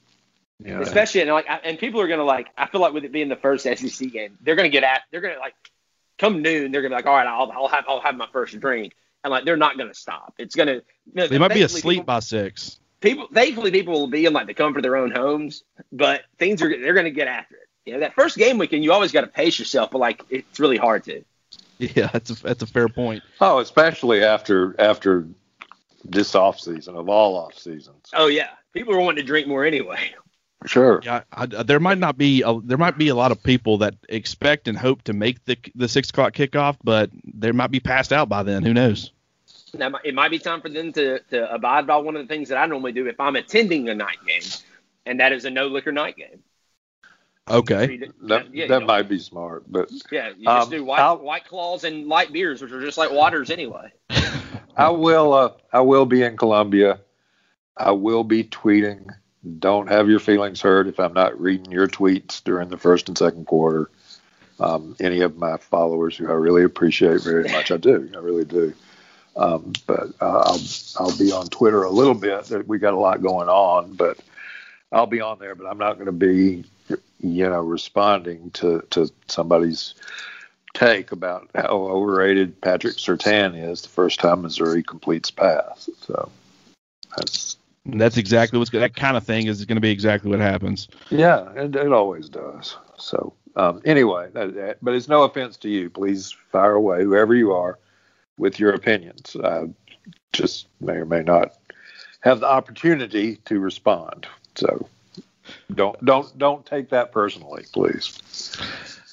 [0.64, 0.80] Yeah.
[0.80, 3.36] Especially and like and people are gonna like I feel like with it being the
[3.36, 5.54] first SEC game, they're gonna get at they're gonna like
[6.18, 8.58] come noon, they're gonna be like, all right, I'll I'll have I'll have my first
[8.60, 10.34] drink and like they're not going to stop.
[10.38, 10.74] It's going to.
[10.74, 10.82] You
[11.14, 12.78] know, they might be asleep people, by six.
[13.00, 16.62] People, thankfully, people will be in like the comfort of their own homes, but things
[16.62, 17.68] are they're going to get after it.
[17.86, 20.60] You know, that first game weekend, you always got to pace yourself, but like it's
[20.60, 21.24] really hard to.
[21.78, 23.22] Yeah, that's a that's a fair point.
[23.40, 25.26] Oh, especially after after
[26.04, 28.10] this off season of all off seasons.
[28.12, 30.14] Oh yeah, people are wanting to drink more anyway.
[30.66, 31.00] Sure.
[31.04, 33.94] Yeah, I, there might not be a, there might be a lot of people that
[34.08, 38.12] expect and hope to make the the six o'clock kickoff, but they might be passed
[38.12, 38.62] out by then.
[38.62, 39.12] Who knows?
[39.74, 42.48] Now, it might be time for them to, to abide by one of the things
[42.48, 44.42] that I normally do if I'm attending a night game,
[45.04, 46.42] and that is a no liquor night game.
[47.48, 48.08] Okay.
[48.22, 51.44] That, yeah, that know, might be smart, but yeah, you just um, do white, white
[51.44, 53.92] claws and light beers, which are just like waters anyway.
[54.76, 55.32] I will.
[55.32, 57.00] Uh, I will be in Columbia.
[57.76, 59.10] I will be tweeting.
[59.58, 63.18] Don't have your feelings hurt if I'm not reading your tweets during the first and
[63.18, 63.90] second quarter.
[64.58, 68.08] Um, any of my followers who I really appreciate very much, I do.
[68.14, 68.72] I really do.
[69.36, 70.60] Um, but uh, I'll
[70.98, 72.66] I'll be on Twitter a little bit.
[72.66, 74.18] We got a lot going on, but
[74.92, 75.54] I'll be on there.
[75.54, 76.64] But I'm not going to be,
[77.20, 79.94] you know, responding to to somebody's
[80.74, 85.88] take about how overrated Patrick Surtain is the first time Missouri completes pass.
[86.02, 86.30] So
[87.16, 87.56] that's
[87.86, 90.88] that's exactly what's that kind of thing is going to be exactly what happens.
[91.10, 92.76] Yeah, it, it always does.
[92.98, 95.90] So um, anyway, that, that, but it's no offense to you.
[95.90, 97.78] Please fire away, whoever you are
[98.36, 99.36] with your opinions.
[99.42, 99.68] I
[100.32, 101.56] just may or may not
[102.20, 104.26] have the opportunity to respond.
[104.56, 104.88] So
[105.74, 108.18] don't don't don't take that personally, please.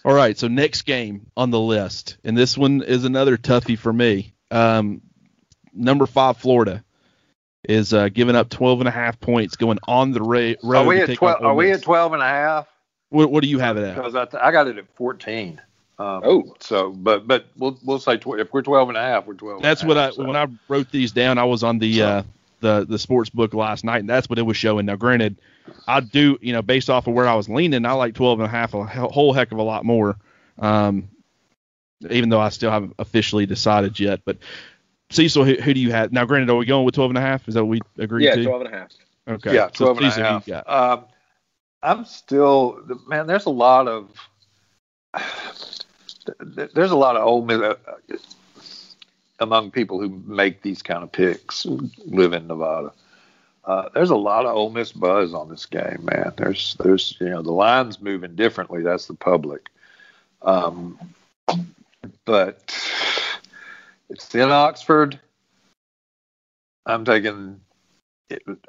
[0.03, 3.93] All right, so next game on the list, and this one is another toughie for
[3.93, 4.33] me.
[4.49, 5.01] Um,
[5.73, 6.83] number five, Florida
[7.63, 10.85] is uh, giving up 12 and a half points going on the ra- road.
[10.85, 11.43] Are we at 12?
[11.43, 12.67] Are we at 12 and a half?
[13.09, 13.95] What, what do you have it at?
[13.95, 15.61] Because I, th- I got it at 14.
[15.99, 19.27] Um, oh, so but but we'll we'll say tw- if we're 12 and a half,
[19.27, 19.61] we're 12.
[19.61, 20.23] That's what half, I so.
[20.23, 21.37] when I wrote these down.
[21.37, 22.07] I was on the so.
[22.07, 22.23] uh,
[22.61, 24.85] the the sports book last night, and that's what it was showing.
[24.85, 25.37] Now, granted,
[25.87, 28.47] I do you know based off of where I was leaning, I like 12 and
[28.47, 30.17] a half a whole heck of a lot more.
[30.57, 31.09] Um,
[32.09, 34.37] even though I still haven't officially decided yet, but
[35.11, 36.25] Cecil, who, who, do you have now?
[36.25, 37.47] Granted, are we going with 12 and a half?
[37.47, 38.41] Is that what we agreed yeah, to?
[38.41, 38.89] Yeah, 12 and a half.
[39.27, 39.53] Okay.
[39.53, 40.69] Yeah, 12 so and Cecil, a half.
[40.99, 41.05] Um,
[41.83, 43.27] I'm still man.
[43.27, 44.11] There's a lot of
[46.39, 47.75] there's a lot of old uh,
[49.41, 52.93] among people who make these kind of picks live in Nevada.
[53.65, 56.31] Uh, there's a lot of Ole Miss buzz on this game, man.
[56.37, 58.81] There's there's you know the lines moving differently.
[58.81, 59.69] That's the public,
[60.41, 60.97] um,
[62.25, 62.59] but
[64.09, 65.19] it's in Oxford.
[66.85, 67.59] I'm taking.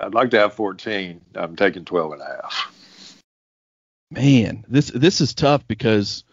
[0.00, 1.20] I'd like to have 14.
[1.36, 2.72] I'm taking 12 and a half.
[4.10, 6.24] Man, this this is tough because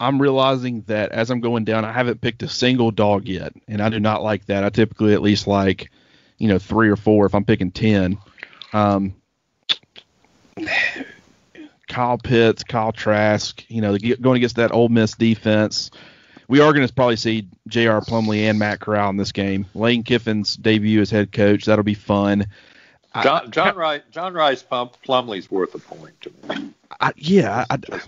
[0.00, 3.82] I'm realizing that as I'm going down, I haven't picked a single dog yet, and
[3.82, 4.64] I do not like that.
[4.64, 5.90] I typically at least like,
[6.38, 8.16] you know, three or four if I'm picking ten.
[8.72, 9.14] Um,
[11.86, 15.90] Kyle Pitts, Kyle Trask, you know, going against that Ole Miss defense.
[16.48, 18.00] We are going to probably see J.R.
[18.00, 19.66] Plumlee and Matt Corral in this game.
[19.74, 21.66] Lane Kiffin's debut as head coach.
[21.66, 22.46] That'll be fun.
[23.22, 26.70] John, John Rice, John Rhys Plumlee's worth a point to me.
[27.00, 28.00] I, yeah, I, I,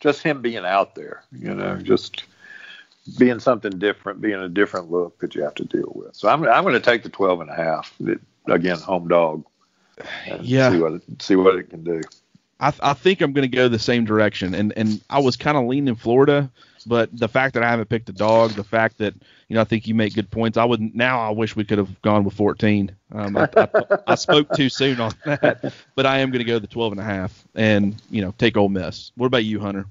[0.00, 2.24] just him being out there, you know, just
[3.18, 6.14] being something different, being a different look that you have to deal with.
[6.14, 7.94] So I'm I'm going to take the 12 and a half.
[8.46, 9.44] again, home dog.
[10.40, 10.70] yeah.
[10.70, 12.00] See what it, see what it can do.
[12.60, 15.56] I, I think I'm going to go the same direction, and and I was kind
[15.56, 16.50] of leaning Florida,
[16.88, 19.14] but the fact that I haven't picked a dog, the fact that
[19.48, 20.56] you know I think you make good points.
[20.56, 22.90] I would now I wish we could have gone with 14.
[23.12, 23.68] Um, I, I,
[24.08, 27.00] I, spoke too soon on that, but I am going to go the 12 and
[27.00, 29.12] a half, and you know take Ole Miss.
[29.16, 29.86] What about you, Hunter?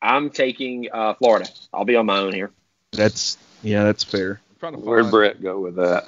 [0.00, 1.48] I'm taking uh, Florida.
[1.72, 2.52] I'll be on my own here.
[2.92, 4.40] That's yeah, that's fair.
[4.60, 6.04] Where'd Brett go with that?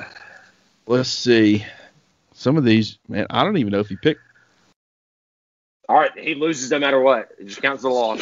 [0.87, 1.67] Let's see.
[2.33, 4.21] Some of these, man, I don't even know if he picked.
[5.89, 7.31] All right, he loses no matter what.
[7.39, 8.21] It just counts the loss.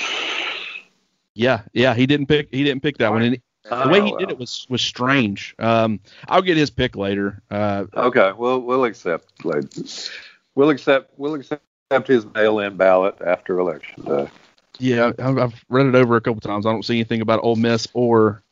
[1.36, 2.48] Yeah, yeah, he didn't pick.
[2.50, 3.20] He didn't pick that one.
[3.22, 5.54] And the way he oh, did it was was strange.
[5.58, 7.42] Um, I'll get his pick later.
[7.50, 9.44] Uh, okay, we'll we'll accept.
[9.44, 11.12] We'll accept.
[11.18, 11.62] We'll accept
[12.06, 14.28] his mail-in ballot after election day.
[14.78, 16.64] Yeah, I've read it over a couple times.
[16.64, 18.42] I don't see anything about Ole Miss or,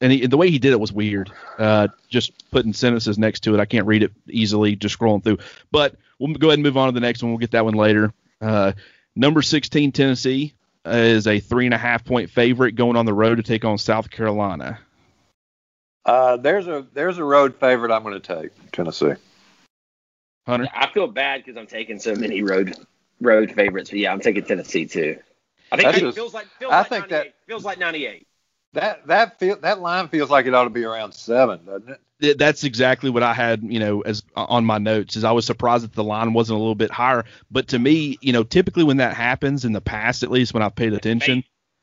[0.00, 1.30] and he, the way he did it was weird.
[1.58, 4.74] Uh, just putting sentences next to it, I can't read it easily.
[4.76, 5.38] Just scrolling through.
[5.70, 7.30] But we'll go ahead and move on to the next one.
[7.32, 8.12] We'll get that one later.
[8.40, 8.72] Uh,
[9.16, 10.54] number 16 Tennessee
[10.86, 13.78] is a three and a half point favorite going on the road to take on
[13.78, 14.78] South Carolina.
[16.04, 19.14] Uh, there's a there's a road favorite I'm going to take Tennessee.
[20.46, 22.74] Hunter, I feel bad because I'm taking so many road
[23.20, 25.18] road favorites, but yeah, I'm taking Tennessee too.
[25.72, 28.26] I think it feels like feels I like think that feels like 98.
[28.74, 32.00] That that feel that line feels like it ought to be around seven, doesn't it?
[32.20, 35.16] That's exactly what I had, you know, as on my notes.
[35.16, 38.18] Is I was surprised that the line wasn't a little bit higher, but to me,
[38.20, 41.42] you know, typically when that happens in the past, at least when I've paid attention,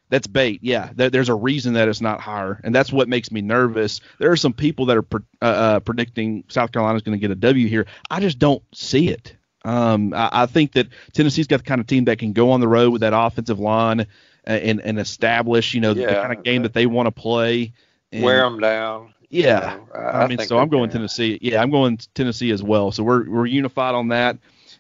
[0.09, 0.59] that's bait.
[0.61, 4.01] Yeah, there's a reason that it's not higher, and that's what makes me nervous.
[4.19, 5.05] There are some people that are
[5.41, 7.85] uh, uh, predicting South Carolina's going to get a W here.
[8.09, 9.35] I just don't see it.
[9.63, 12.61] Um, I, I, think that Tennessee's got the kind of team that can go on
[12.61, 14.07] the road with that offensive line
[14.43, 17.73] and and establish, you know, yeah, the kind of game that they want to play.
[18.11, 19.13] And, wear them down.
[19.31, 20.99] Yeah, you know, I, I, mean, so I'm going can.
[20.99, 21.39] Tennessee.
[21.41, 22.91] Yeah, I'm going Tennessee as well.
[22.91, 24.37] So we're we're unified on that,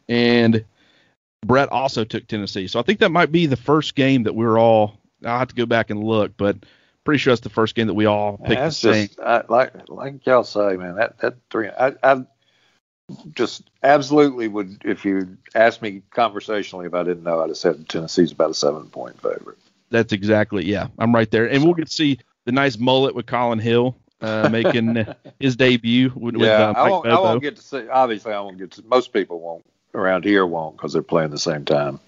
[0.09, 0.65] and
[1.45, 2.67] Brett also took Tennessee.
[2.67, 4.99] So I think that might be the first game that we're all.
[5.25, 6.57] I'll have to go back and look, but
[7.05, 9.07] pretty sure that's the first game that we all picked the same.
[9.07, 11.69] Just, I, like like y'all say, man, that that three.
[11.69, 12.25] I, I
[13.33, 17.87] just absolutely would if you asked me conversationally if I didn't know, I'd have said
[17.87, 19.57] Tennessee's about a seven point favorite.
[19.89, 20.87] That's exactly yeah.
[20.99, 24.49] I'm right there, and we'll get to see the nice mullet with Collin Hill uh,
[24.49, 25.05] making
[25.39, 27.87] his debut with, yeah, with uh, I, won't, I won't get to see.
[27.87, 28.83] Obviously, I won't get to.
[28.83, 31.99] Most people won't around here won't because they're playing the same time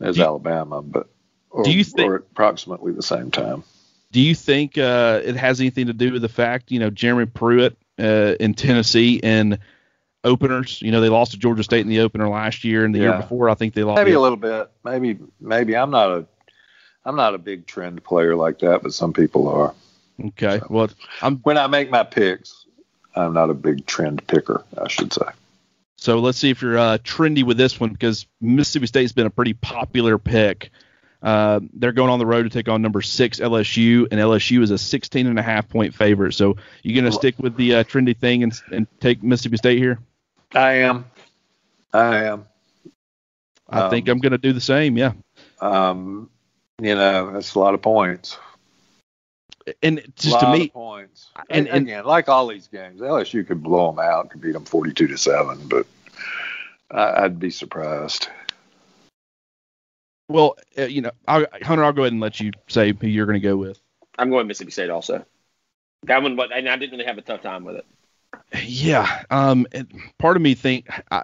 [0.00, 1.08] as you, Alabama, but
[1.50, 3.64] or, do you think, approximately the same time.
[4.10, 7.26] Do you think uh, it has anything to do with the fact you know Jeremy
[7.26, 9.58] Pruitt uh, in Tennessee and
[10.24, 10.80] openers.
[10.82, 13.04] You know, they lost to Georgia State in the opener last year, and the yeah.
[13.10, 13.96] year before, I think they lost.
[13.96, 14.70] Maybe a little bit.
[14.84, 16.26] Maybe, maybe I'm not a,
[17.04, 19.74] I'm not a big trend player like that, but some people are.
[20.22, 20.58] Okay.
[20.58, 20.88] So, well,
[21.22, 22.66] I'm when I make my picks,
[23.14, 25.26] I'm not a big trend picker, I should say.
[25.96, 29.30] So let's see if you're uh, trendy with this one because Mississippi State's been a
[29.30, 30.70] pretty popular pick.
[31.20, 34.70] Uh, they're going on the road to take on number six LSU, and LSU is
[34.70, 36.34] a 16 and a half point favorite.
[36.34, 39.56] So you are going to stick with the uh, trendy thing and, and take Mississippi
[39.56, 39.98] State here?
[40.54, 41.04] I am.
[41.92, 42.46] I am.
[43.68, 44.96] I um, think I'm going to do the same.
[44.96, 45.12] Yeah.
[45.60, 46.30] Um,
[46.80, 48.38] you know, that's a lot of points.
[49.82, 51.30] And just to me, points.
[51.50, 54.64] And, and, again, like all these games, LSU could blow them out, could beat them
[54.64, 55.86] 42 to seven, but
[56.90, 58.28] I, would be surprised.
[60.28, 63.26] Well, uh, you know, I'll, Hunter, I'll go ahead and let you say who you're
[63.26, 63.80] going to go with.
[64.18, 65.24] I'm going Mississippi State also.
[66.04, 67.86] That one, but and I didn't really have a tough time with it.
[68.64, 69.24] Yeah.
[69.30, 69.66] Um.
[70.18, 71.22] Part of me think I,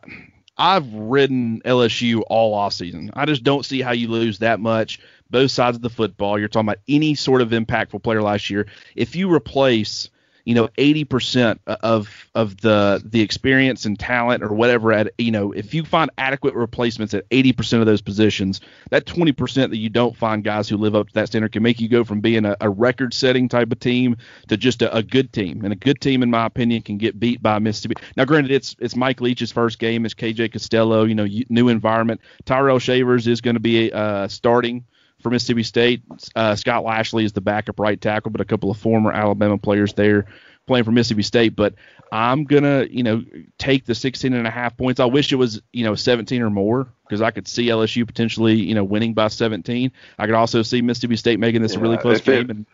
[0.56, 3.10] I've ridden LSU all off season.
[3.14, 5.00] I just don't see how you lose that much.
[5.30, 6.38] Both sides of the football.
[6.38, 8.66] You're talking about any sort of impactful player last year.
[8.94, 10.10] If you replace
[10.44, 15.52] you know 80% of of the the experience and talent or whatever at you know
[15.52, 18.60] if you find adequate replacements at 80% of those positions
[18.90, 21.80] that 20% that you don't find guys who live up to that standard can make
[21.80, 24.16] you go from being a, a record setting type of team
[24.48, 27.18] to just a, a, good team and a good team in my opinion can get
[27.18, 31.14] beat by Mississippi now granted it's it's Mike Leach's first game it's KJ Costello you
[31.14, 34.84] know new environment Tyrell Shavers is going to be uh, starting
[35.24, 36.02] for Mississippi State.
[36.36, 39.94] Uh, Scott Lashley is the backup right tackle, but a couple of former Alabama players
[39.94, 40.26] there
[40.66, 41.56] playing for Mississippi State.
[41.56, 41.74] But
[42.12, 43.24] I'm gonna, you know,
[43.58, 45.00] take the 16 and a half points.
[45.00, 48.54] I wish it was, you know, 17 or more because I could see LSU potentially,
[48.54, 49.90] you know, winning by 17.
[50.18, 52.42] I could also see Mississippi State making this yeah, a really close game.
[52.42, 52.66] It, and,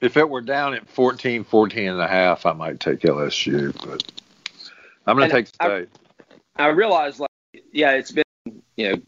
[0.00, 4.12] if it were down at 14, 14 and a half, I might take LSU, but
[5.06, 5.88] I'm going to take State.
[6.56, 7.30] I, I realize, like,
[7.72, 8.22] yeah, it's been,
[8.76, 9.02] you know,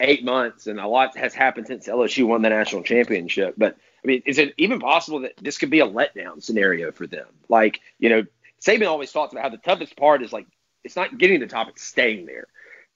[0.00, 3.54] eight months, and a lot has happened since LSU won the national championship.
[3.56, 7.06] But I mean, is it even possible that this could be a letdown scenario for
[7.06, 7.26] them?
[7.48, 8.24] Like, you know,
[8.60, 10.46] Saban always talks about how the toughest part is like
[10.84, 12.46] it's not getting the top; it's staying there.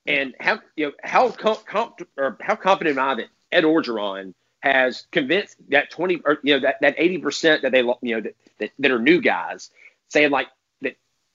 [0.07, 4.35] And how you know how com- com- or how confident am I that Ed Orgeron
[4.61, 8.21] has convinced that twenty or you know that that eighty percent that they you know
[8.21, 9.71] that, that that are new guys
[10.09, 10.49] saying like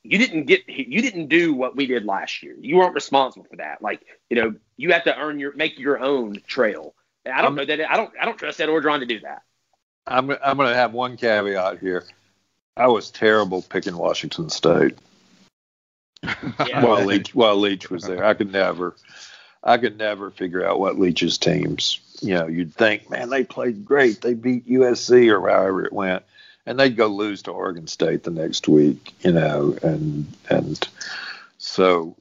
[0.04, 2.56] you didn't get you didn't do what we did last year.
[2.60, 3.82] You weren't responsible for that.
[3.82, 6.94] Like you know, you have to earn your make your own trail
[7.26, 9.44] I don't I'm, know that I don't I don't trust Ed Orgeron to do that.
[10.08, 12.06] I'm I'm going to have one caveat here.
[12.78, 14.98] I was terrible picking Washington State.
[16.24, 16.84] yeah.
[16.84, 18.96] While Leach while Leach was there, I could never
[19.64, 22.00] I could never figure out what Leach's teams.
[22.22, 24.22] You know, you'd think, man, they played great.
[24.22, 26.24] They beat USC or however it went,
[26.70, 29.14] and they'd go lose to Oregon State the next week.
[29.22, 30.88] You know, and and
[31.58, 32.16] so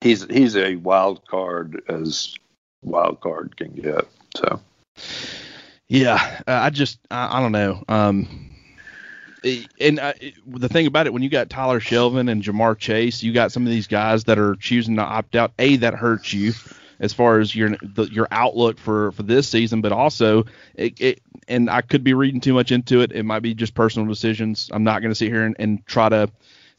[0.00, 2.34] he's he's a wild card as
[2.82, 4.08] wild card can get.
[4.34, 4.60] So.
[5.86, 7.84] Yeah, I just I, I, don't know.
[7.88, 8.50] Um,
[9.80, 10.12] and uh,
[10.46, 13.64] the thing about it, when you got Tyler Shelvin and Ja'Marr Chase, you got some
[13.64, 15.52] of these guys that are choosing to opt out.
[15.58, 16.52] A that hurts you
[17.00, 21.22] as far as your the, your outlook for for this season, but also it, it,
[21.50, 23.12] and I could be reading too much into it.
[23.12, 24.70] It might be just personal decisions.
[24.72, 26.30] I'm not going to sit here and, and try to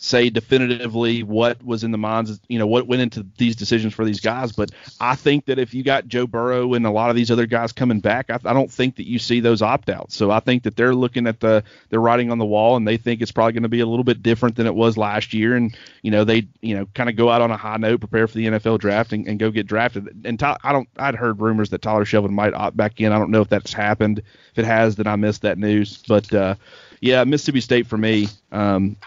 [0.03, 4.03] say definitively what was in the minds, you know, what went into these decisions for
[4.03, 4.51] these guys.
[4.51, 7.45] But I think that if you got Joe Burrow and a lot of these other
[7.45, 10.15] guys coming back, I, I don't think that you see those opt outs.
[10.15, 12.97] So I think that they're looking at the they're writing on the wall and they
[12.97, 15.55] think it's probably going to be a little bit different than it was last year.
[15.55, 18.27] And you know they you know kind of go out on a high note, prepare
[18.27, 20.25] for the NFL draft, and, and go get drafted.
[20.25, 23.11] And I don't I'd heard rumors that Tyler Shelvin might opt back in.
[23.11, 24.17] I don't know if that's happened.
[24.17, 26.01] If it has, then I missed that news.
[26.07, 26.55] But uh,
[27.01, 28.29] yeah, Mississippi State for me.
[28.51, 28.97] Um,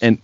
[0.00, 0.20] and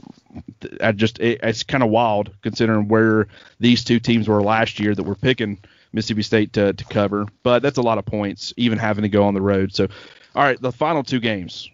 [0.81, 3.29] I just it, it's kind of wild considering where
[3.61, 5.59] these two teams were last year that we're picking
[5.93, 7.27] Mississippi State to, to cover.
[7.43, 9.75] But that's a lot of points, even having to go on the road.
[9.75, 9.89] So,
[10.35, 11.69] all right, the final two games.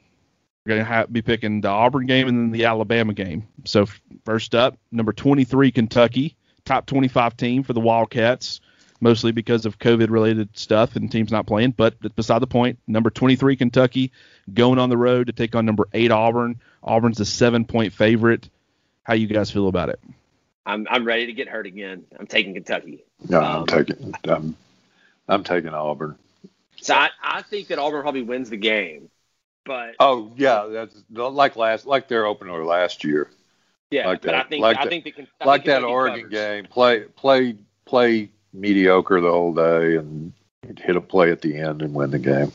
[0.65, 3.49] We're going to have, be picking the Auburn game and then the Alabama game.
[3.65, 3.87] So,
[4.25, 8.61] first up, number 23, Kentucky, top 25 team for the Wildcats,
[9.01, 11.71] mostly because of COVID related stuff and teams not playing.
[11.71, 14.13] But beside the point, number 23, Kentucky,
[14.53, 16.61] going on the road to take on number 8, Auburn.
[16.83, 18.49] Auburn's a seven point favorite.
[19.03, 20.01] How you guys feel about it?
[20.67, 22.05] I'm I'm ready to get hurt again.
[22.19, 23.05] I'm taking Kentucky.
[23.29, 24.57] No, um, I'm taking I'm
[25.29, 26.17] I'm taking Auburn.
[26.81, 29.09] So I, I think that Auburn probably wins the game,
[29.65, 33.31] but oh yeah, that's like last like their opener last year.
[33.91, 36.33] Yeah, like but that, I think like I think the, I like that Oregon covers.
[36.33, 36.67] game.
[36.67, 40.33] Play play play mediocre the whole day and
[40.79, 42.53] hit a play at the end and win the game.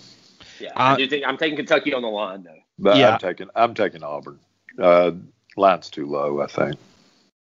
[0.60, 2.62] Yeah, I, I do think I'm taking Kentucky on the line though.
[2.80, 3.14] But yeah.
[3.14, 4.40] I'm taking I'm taking Auburn.
[4.80, 5.12] Uh,
[5.56, 6.76] line's too low, I think.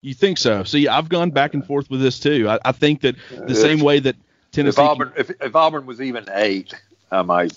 [0.02, 0.64] You think so?
[0.64, 2.50] See, I've gone back and forth with this too.
[2.50, 4.16] I, I think that the same way that
[4.52, 4.82] Tennessee.
[4.82, 6.74] If Auburn, if, if Auburn was even eight,
[7.12, 7.54] I might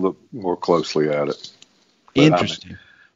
[0.00, 1.50] look more closely at it.
[2.14, 2.72] But Interesting.
[2.72, 2.74] I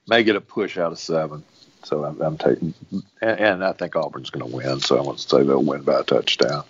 [0.08, 1.42] may, may, get a push out of seven.
[1.82, 2.74] So I'm, I'm taking,
[3.20, 4.80] and, and, I think Auburn's going to win.
[4.80, 6.64] So I want to say they'll win by a touchdown.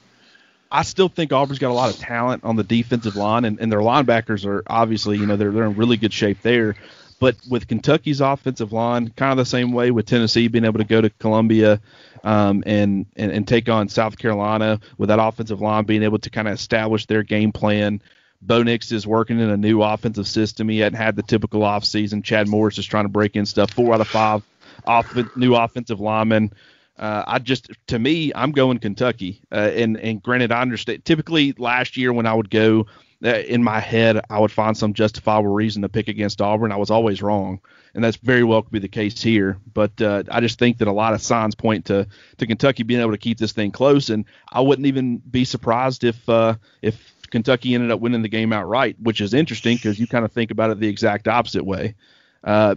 [0.71, 3.71] I still think Auburn's got a lot of talent on the defensive line, and, and
[3.71, 6.75] their linebackers are obviously, you know, they're they're in really good shape there.
[7.21, 10.85] But with Kentucky's offensive line, kind of the same way with Tennessee being able to
[10.85, 11.81] go to Columbia
[12.25, 16.31] um, and, and and take on South Carolina with that offensive line being able to
[16.31, 18.03] kind of establish their game plan.
[18.43, 20.69] Bo Nix is working in a new offensive system.
[20.69, 22.23] He hadn't had the typical offseason.
[22.23, 23.71] Chad Morris is trying to break in stuff.
[23.71, 24.43] Four out of five
[24.87, 26.53] off, new offensive linemen.
[26.99, 29.43] Uh, I just, to me, I'm going Kentucky.
[29.51, 31.05] Uh, and and granted, I understand.
[31.05, 32.87] Typically, last year when I would go
[33.25, 36.73] uh, in my head, I would find some justifiable reason to pick against Auburn.
[36.73, 37.61] I was always wrong,
[37.95, 39.59] and that's very well could be the case here.
[39.73, 42.07] But uh, I just think that a lot of signs point to
[42.39, 46.05] to Kentucky being able to keep this thing close, and I wouldn't even be surprised
[46.05, 50.07] if uh, if Kentucky ended up winning the game outright, which is interesting because you
[50.07, 51.97] kind of think about it the exact opposite way.
[52.45, 52.77] Uh,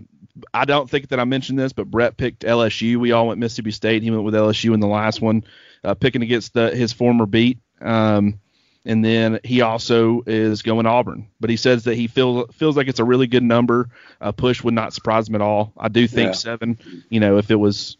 [0.53, 2.97] I don't think that I mentioned this, but Brett picked LSU.
[2.97, 4.03] We all went Mississippi State.
[4.03, 5.43] He went with LSU in the last one,
[5.83, 7.59] uh, picking against the, his former beat.
[7.81, 8.39] Um,
[8.85, 12.87] and then he also is going Auburn, but he says that he feels feels like
[12.87, 13.89] it's a really good number.
[14.21, 15.73] A push would not surprise him at all.
[15.77, 16.33] I do think yeah.
[16.33, 17.03] seven.
[17.09, 17.97] You know, if it was,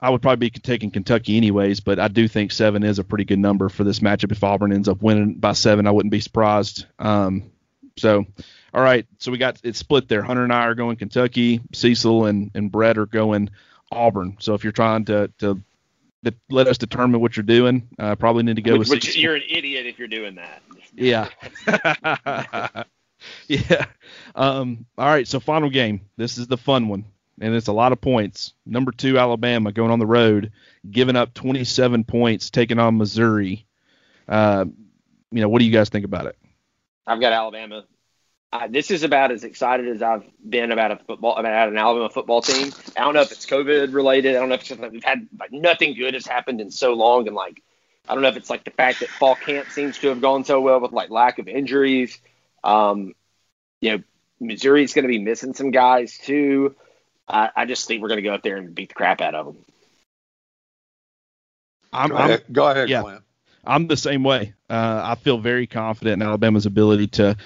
[0.00, 3.24] I would probably be taking Kentucky anyways, but I do think seven is a pretty
[3.24, 4.30] good number for this matchup.
[4.30, 6.86] If Auburn ends up winning by seven, I wouldn't be surprised.
[7.00, 7.51] Um,
[7.96, 8.26] so
[8.74, 10.22] all right, so we got it split there.
[10.22, 11.60] Hunter and I are going Kentucky.
[11.72, 13.50] Cecil and and Brett are going
[13.90, 14.36] Auburn.
[14.40, 15.60] So if you're trying to to,
[16.24, 19.04] to let us determine what you're doing, uh, probably need to go which, with.
[19.04, 20.62] Which you're an idiot if you're doing that.
[20.94, 21.28] Yeah.
[23.48, 23.86] yeah.
[24.34, 25.28] Um, all right.
[25.28, 26.02] So final game.
[26.16, 27.04] This is the fun one,
[27.40, 28.54] and it's a lot of points.
[28.64, 30.52] Number two Alabama going on the road,
[30.90, 33.66] giving up 27 points, taking on Missouri.
[34.26, 34.64] Uh,
[35.30, 36.36] you know, what do you guys think about it?
[37.06, 37.84] I've got Alabama
[38.52, 42.10] uh, this is about as excited as I've been about a football about an Alabama
[42.10, 42.70] football team.
[42.96, 44.36] I don't know if it's COVID related.
[44.36, 46.92] I don't know if it's something we've had like nothing good has happened in so
[46.92, 47.62] long, and like
[48.06, 50.44] I don't know if it's like the fact that fall camp seems to have gone
[50.44, 52.18] so well with like lack of injuries.
[52.62, 53.14] Um,
[53.80, 54.02] you know,
[54.38, 56.76] Missouri's going to be missing some guys too.
[57.26, 59.34] I, I just think we're going to go up there and beat the crap out
[59.34, 59.56] of them.
[61.90, 63.00] I'm, go ahead, I'm, go ahead yeah.
[63.00, 63.20] Glenn.
[63.64, 64.54] I'm the same way.
[64.68, 67.36] Uh, I feel very confident in Alabama's ability to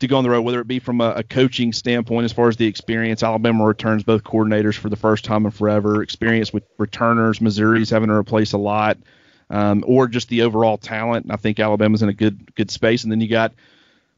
[0.00, 2.48] to go on the road, whether it be from a, a, coaching standpoint as far
[2.48, 3.22] as the experience.
[3.22, 6.02] Alabama returns both coordinators for the first time in forever.
[6.02, 8.98] Experience with returners, Missouri's having to replace a lot,
[9.50, 11.26] um, or just the overall talent.
[11.30, 13.04] I think Alabama's in a good good space.
[13.04, 13.52] And then you got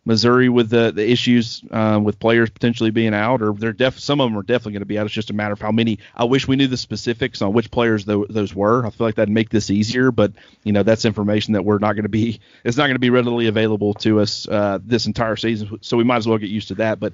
[0.07, 4.20] Missouri with the the issues uh, with players potentially being out, or they're def some
[4.20, 5.04] of them are definitely going to be out.
[5.04, 5.98] It's just a matter of how many.
[6.14, 8.86] I wish we knew the specifics on which players th- those were.
[8.86, 10.32] I feel like that'd make this easier, but
[10.62, 12.40] you know that's information that we're not going to be.
[12.64, 16.04] It's not going to be readily available to us uh, this entire season, so we
[16.04, 16.98] might as well get used to that.
[16.98, 17.12] But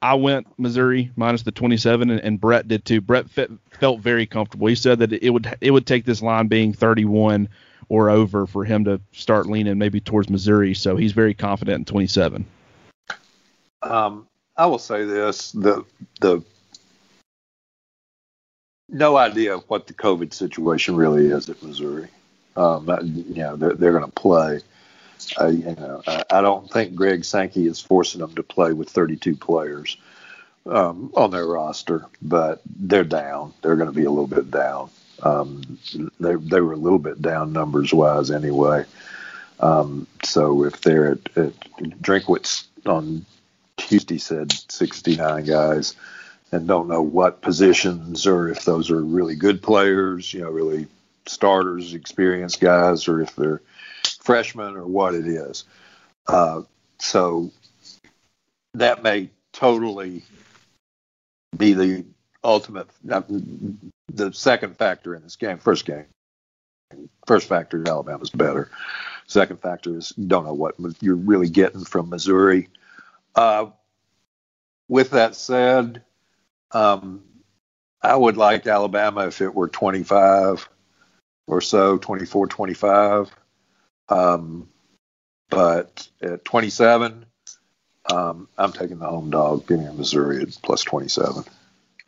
[0.00, 3.00] I went Missouri minus the 27, and, and Brett did too.
[3.00, 4.66] Brett fe- felt very comfortable.
[4.68, 7.48] He said that it would it would take this line being 31
[7.88, 10.74] or over for him to start leaning maybe towards Missouri.
[10.74, 12.46] So he's very confident in 27.
[13.82, 14.26] Um,
[14.56, 15.84] I will say this: the
[16.20, 16.42] the
[18.88, 22.08] no idea what the COVID situation really is at Missouri.
[22.56, 24.60] Um, you know, they're, they're going to play.
[25.40, 28.88] Uh, you know, I, I, don't think Greg Sankey is forcing them to play with
[28.88, 29.96] 32 players
[30.66, 33.52] um, on their roster, but they're down.
[33.62, 34.90] They're going to be a little bit down.
[35.22, 35.78] Um,
[36.20, 38.84] they they were a little bit down numbers wise anyway.
[39.60, 41.52] Um, so if they're at, at
[42.00, 43.26] Drinkwitz on
[43.76, 45.96] Tuesday said 69 guys
[46.52, 50.86] and don't know what positions or if those are really good players, you know, really
[51.26, 53.60] starters, experienced guys, or if they're
[54.20, 55.64] freshmen or what it is.
[56.26, 56.62] Uh,
[56.98, 57.50] so
[58.74, 60.22] that may totally
[61.56, 62.04] be the
[62.48, 65.58] ultimate, the second factor in this game.
[65.58, 66.06] First game,
[67.26, 68.70] first factor is Alabama's better.
[69.26, 72.68] Second factor is don't know what you're really getting from Missouri.
[73.34, 73.66] Uh,
[74.88, 76.02] with that said,
[76.72, 77.22] um,
[78.00, 80.68] I would like Alabama if it were 25
[81.46, 83.30] or so, 24, 25.
[84.08, 84.68] Um,
[85.50, 87.26] but at 27,
[88.10, 91.44] um, I'm taking the home dog, giving Missouri at plus 27.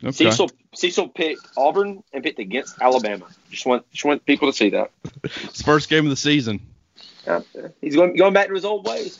[0.03, 0.11] Okay.
[0.11, 3.27] Cecil Cecil picked Auburn and picked against Alabama.
[3.49, 4.91] Just want just want people to see that.
[5.23, 6.59] it's first game of the season.
[7.27, 7.41] Uh,
[7.81, 9.19] he's going going back to his old ways,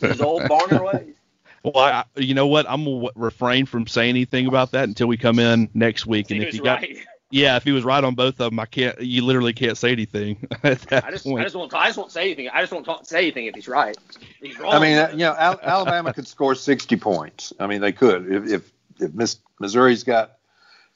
[0.00, 1.14] his old Barner ways.
[1.62, 2.66] Well, I, you know what?
[2.68, 6.30] I'm gonna refrain from saying anything about that until we come in next week.
[6.30, 6.98] and if you got, right.
[7.30, 9.00] yeah, if he was right on both of them, I can't.
[9.00, 10.46] You literally can't say anything.
[10.62, 11.72] at that I just, I just won't.
[11.72, 12.50] I just won't say anything.
[12.50, 13.96] I just won't talk, say anything if he's right.
[14.20, 14.74] If he's wrong.
[14.74, 17.54] I mean, you know, Alabama could score 60 points.
[17.58, 20.38] I mean, they could if if, if Missouri's got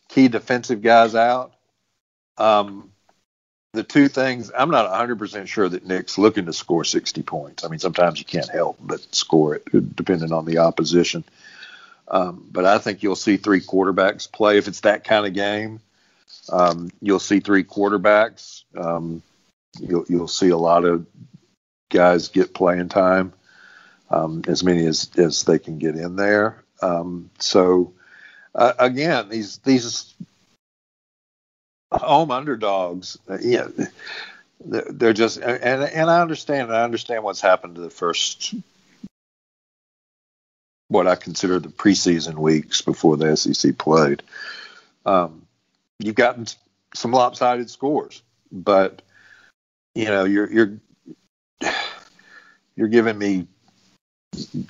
[0.09, 1.53] key defensive guys out.
[2.37, 2.93] Um,
[3.75, 7.65] the two things I'm not 100% sure that Nick's looking to score 60 points.
[7.65, 11.25] I mean, sometimes you can't help but score it depending on the opposition.
[12.11, 15.81] Um, but I think you'll see three quarterbacks play if it's that kind of game.
[16.51, 18.65] Um, you'll see three quarterbacks.
[18.75, 19.23] Um,
[19.79, 21.07] you'll, you'll see a lot of
[21.91, 23.35] guys get playing time,
[24.11, 26.63] um, as many as, as they can get in there.
[26.83, 27.93] Um, so
[28.55, 30.15] uh, again, these these
[31.93, 33.69] home underdogs, uh, yeah,
[34.65, 38.55] they're just and and I understand I understand what's happened to the first
[40.89, 44.23] what I consider the preseason weeks before the SEC played.
[45.05, 45.47] Um,
[45.99, 46.47] you've gotten
[46.95, 49.03] some lopsided scores, but
[49.95, 50.81] you know you're you're
[52.77, 53.47] you're giving me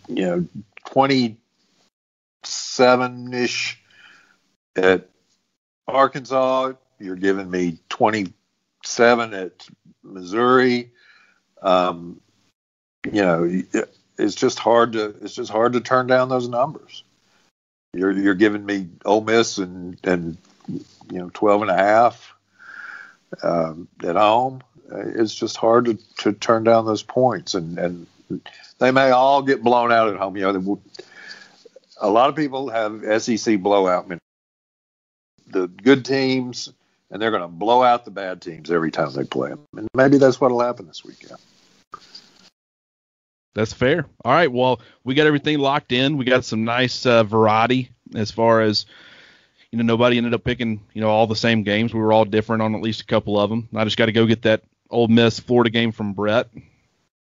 [0.09, 0.47] you know
[0.87, 1.37] twenty
[2.79, 3.77] seven ish
[4.77, 5.09] at
[5.89, 6.75] Arkansas.
[7.01, 9.67] You're giving me 27 at
[10.05, 10.93] Missouri.
[11.61, 12.21] Um,
[13.05, 13.63] you know,
[14.17, 17.03] it's just hard to it's just hard to turn down those numbers.
[17.93, 20.37] You're you're giving me Ole Miss and and
[20.69, 20.85] you
[21.19, 22.33] know 12 and a half
[23.43, 24.63] um, at home.
[24.91, 28.07] It's just hard to, to turn down those points, and and
[28.79, 30.37] they may all get blown out at home.
[30.37, 30.81] You know,
[32.01, 34.11] a lot of people have SEC blowout.
[35.47, 36.73] The good teams,
[37.11, 39.65] and they're going to blow out the bad teams every time they play them.
[39.77, 41.39] And maybe that's what'll happen this weekend.
[43.55, 44.07] That's fair.
[44.25, 44.53] All right.
[44.53, 46.17] Well, we got everything locked in.
[46.17, 48.87] We got some nice uh, variety as far as
[49.73, 49.85] you know.
[49.85, 51.93] Nobody ended up picking you know all the same games.
[51.93, 53.69] We were all different on at least a couple of them.
[53.75, 56.51] I just got to go get that Ole Miss Florida game from Brett.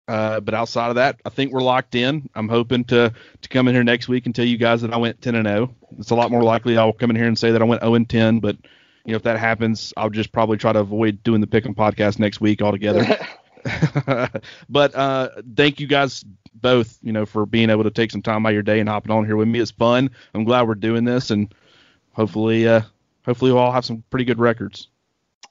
[0.07, 2.29] Uh, but outside of that, I think we're locked in.
[2.35, 4.99] I'm hoping to to come in here next week and tell you guys that I
[4.99, 5.75] went 10 and 0.
[5.99, 7.95] It's a lot more likely I'll come in here and say that I went 0
[7.95, 8.41] and 10.
[8.41, 8.57] But
[9.05, 11.75] you know, if that happens, I'll just probably try to avoid doing the pick 'em
[11.75, 13.19] podcast next week altogether.
[14.69, 16.25] but uh, thank you guys
[16.55, 18.89] both, you know, for being able to take some time out of your day and
[18.89, 19.61] hopping on here with me.
[19.61, 20.11] It's fun.
[20.35, 21.55] I'm glad we're doing this, and
[22.13, 22.83] hopefully, uh,
[23.25, 24.89] hopefully we'll all have some pretty good records.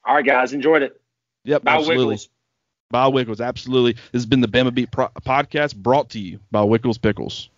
[0.06, 1.02] All right, guys, enjoyed it.
[1.46, 2.16] Yep, Bye, absolutely.
[2.16, 2.30] Wickles.
[2.94, 3.46] By Wickles.
[3.46, 3.94] Absolutely.
[3.94, 7.50] This has been the Bama Beat Pro- podcast brought to you by Wickles Pickles.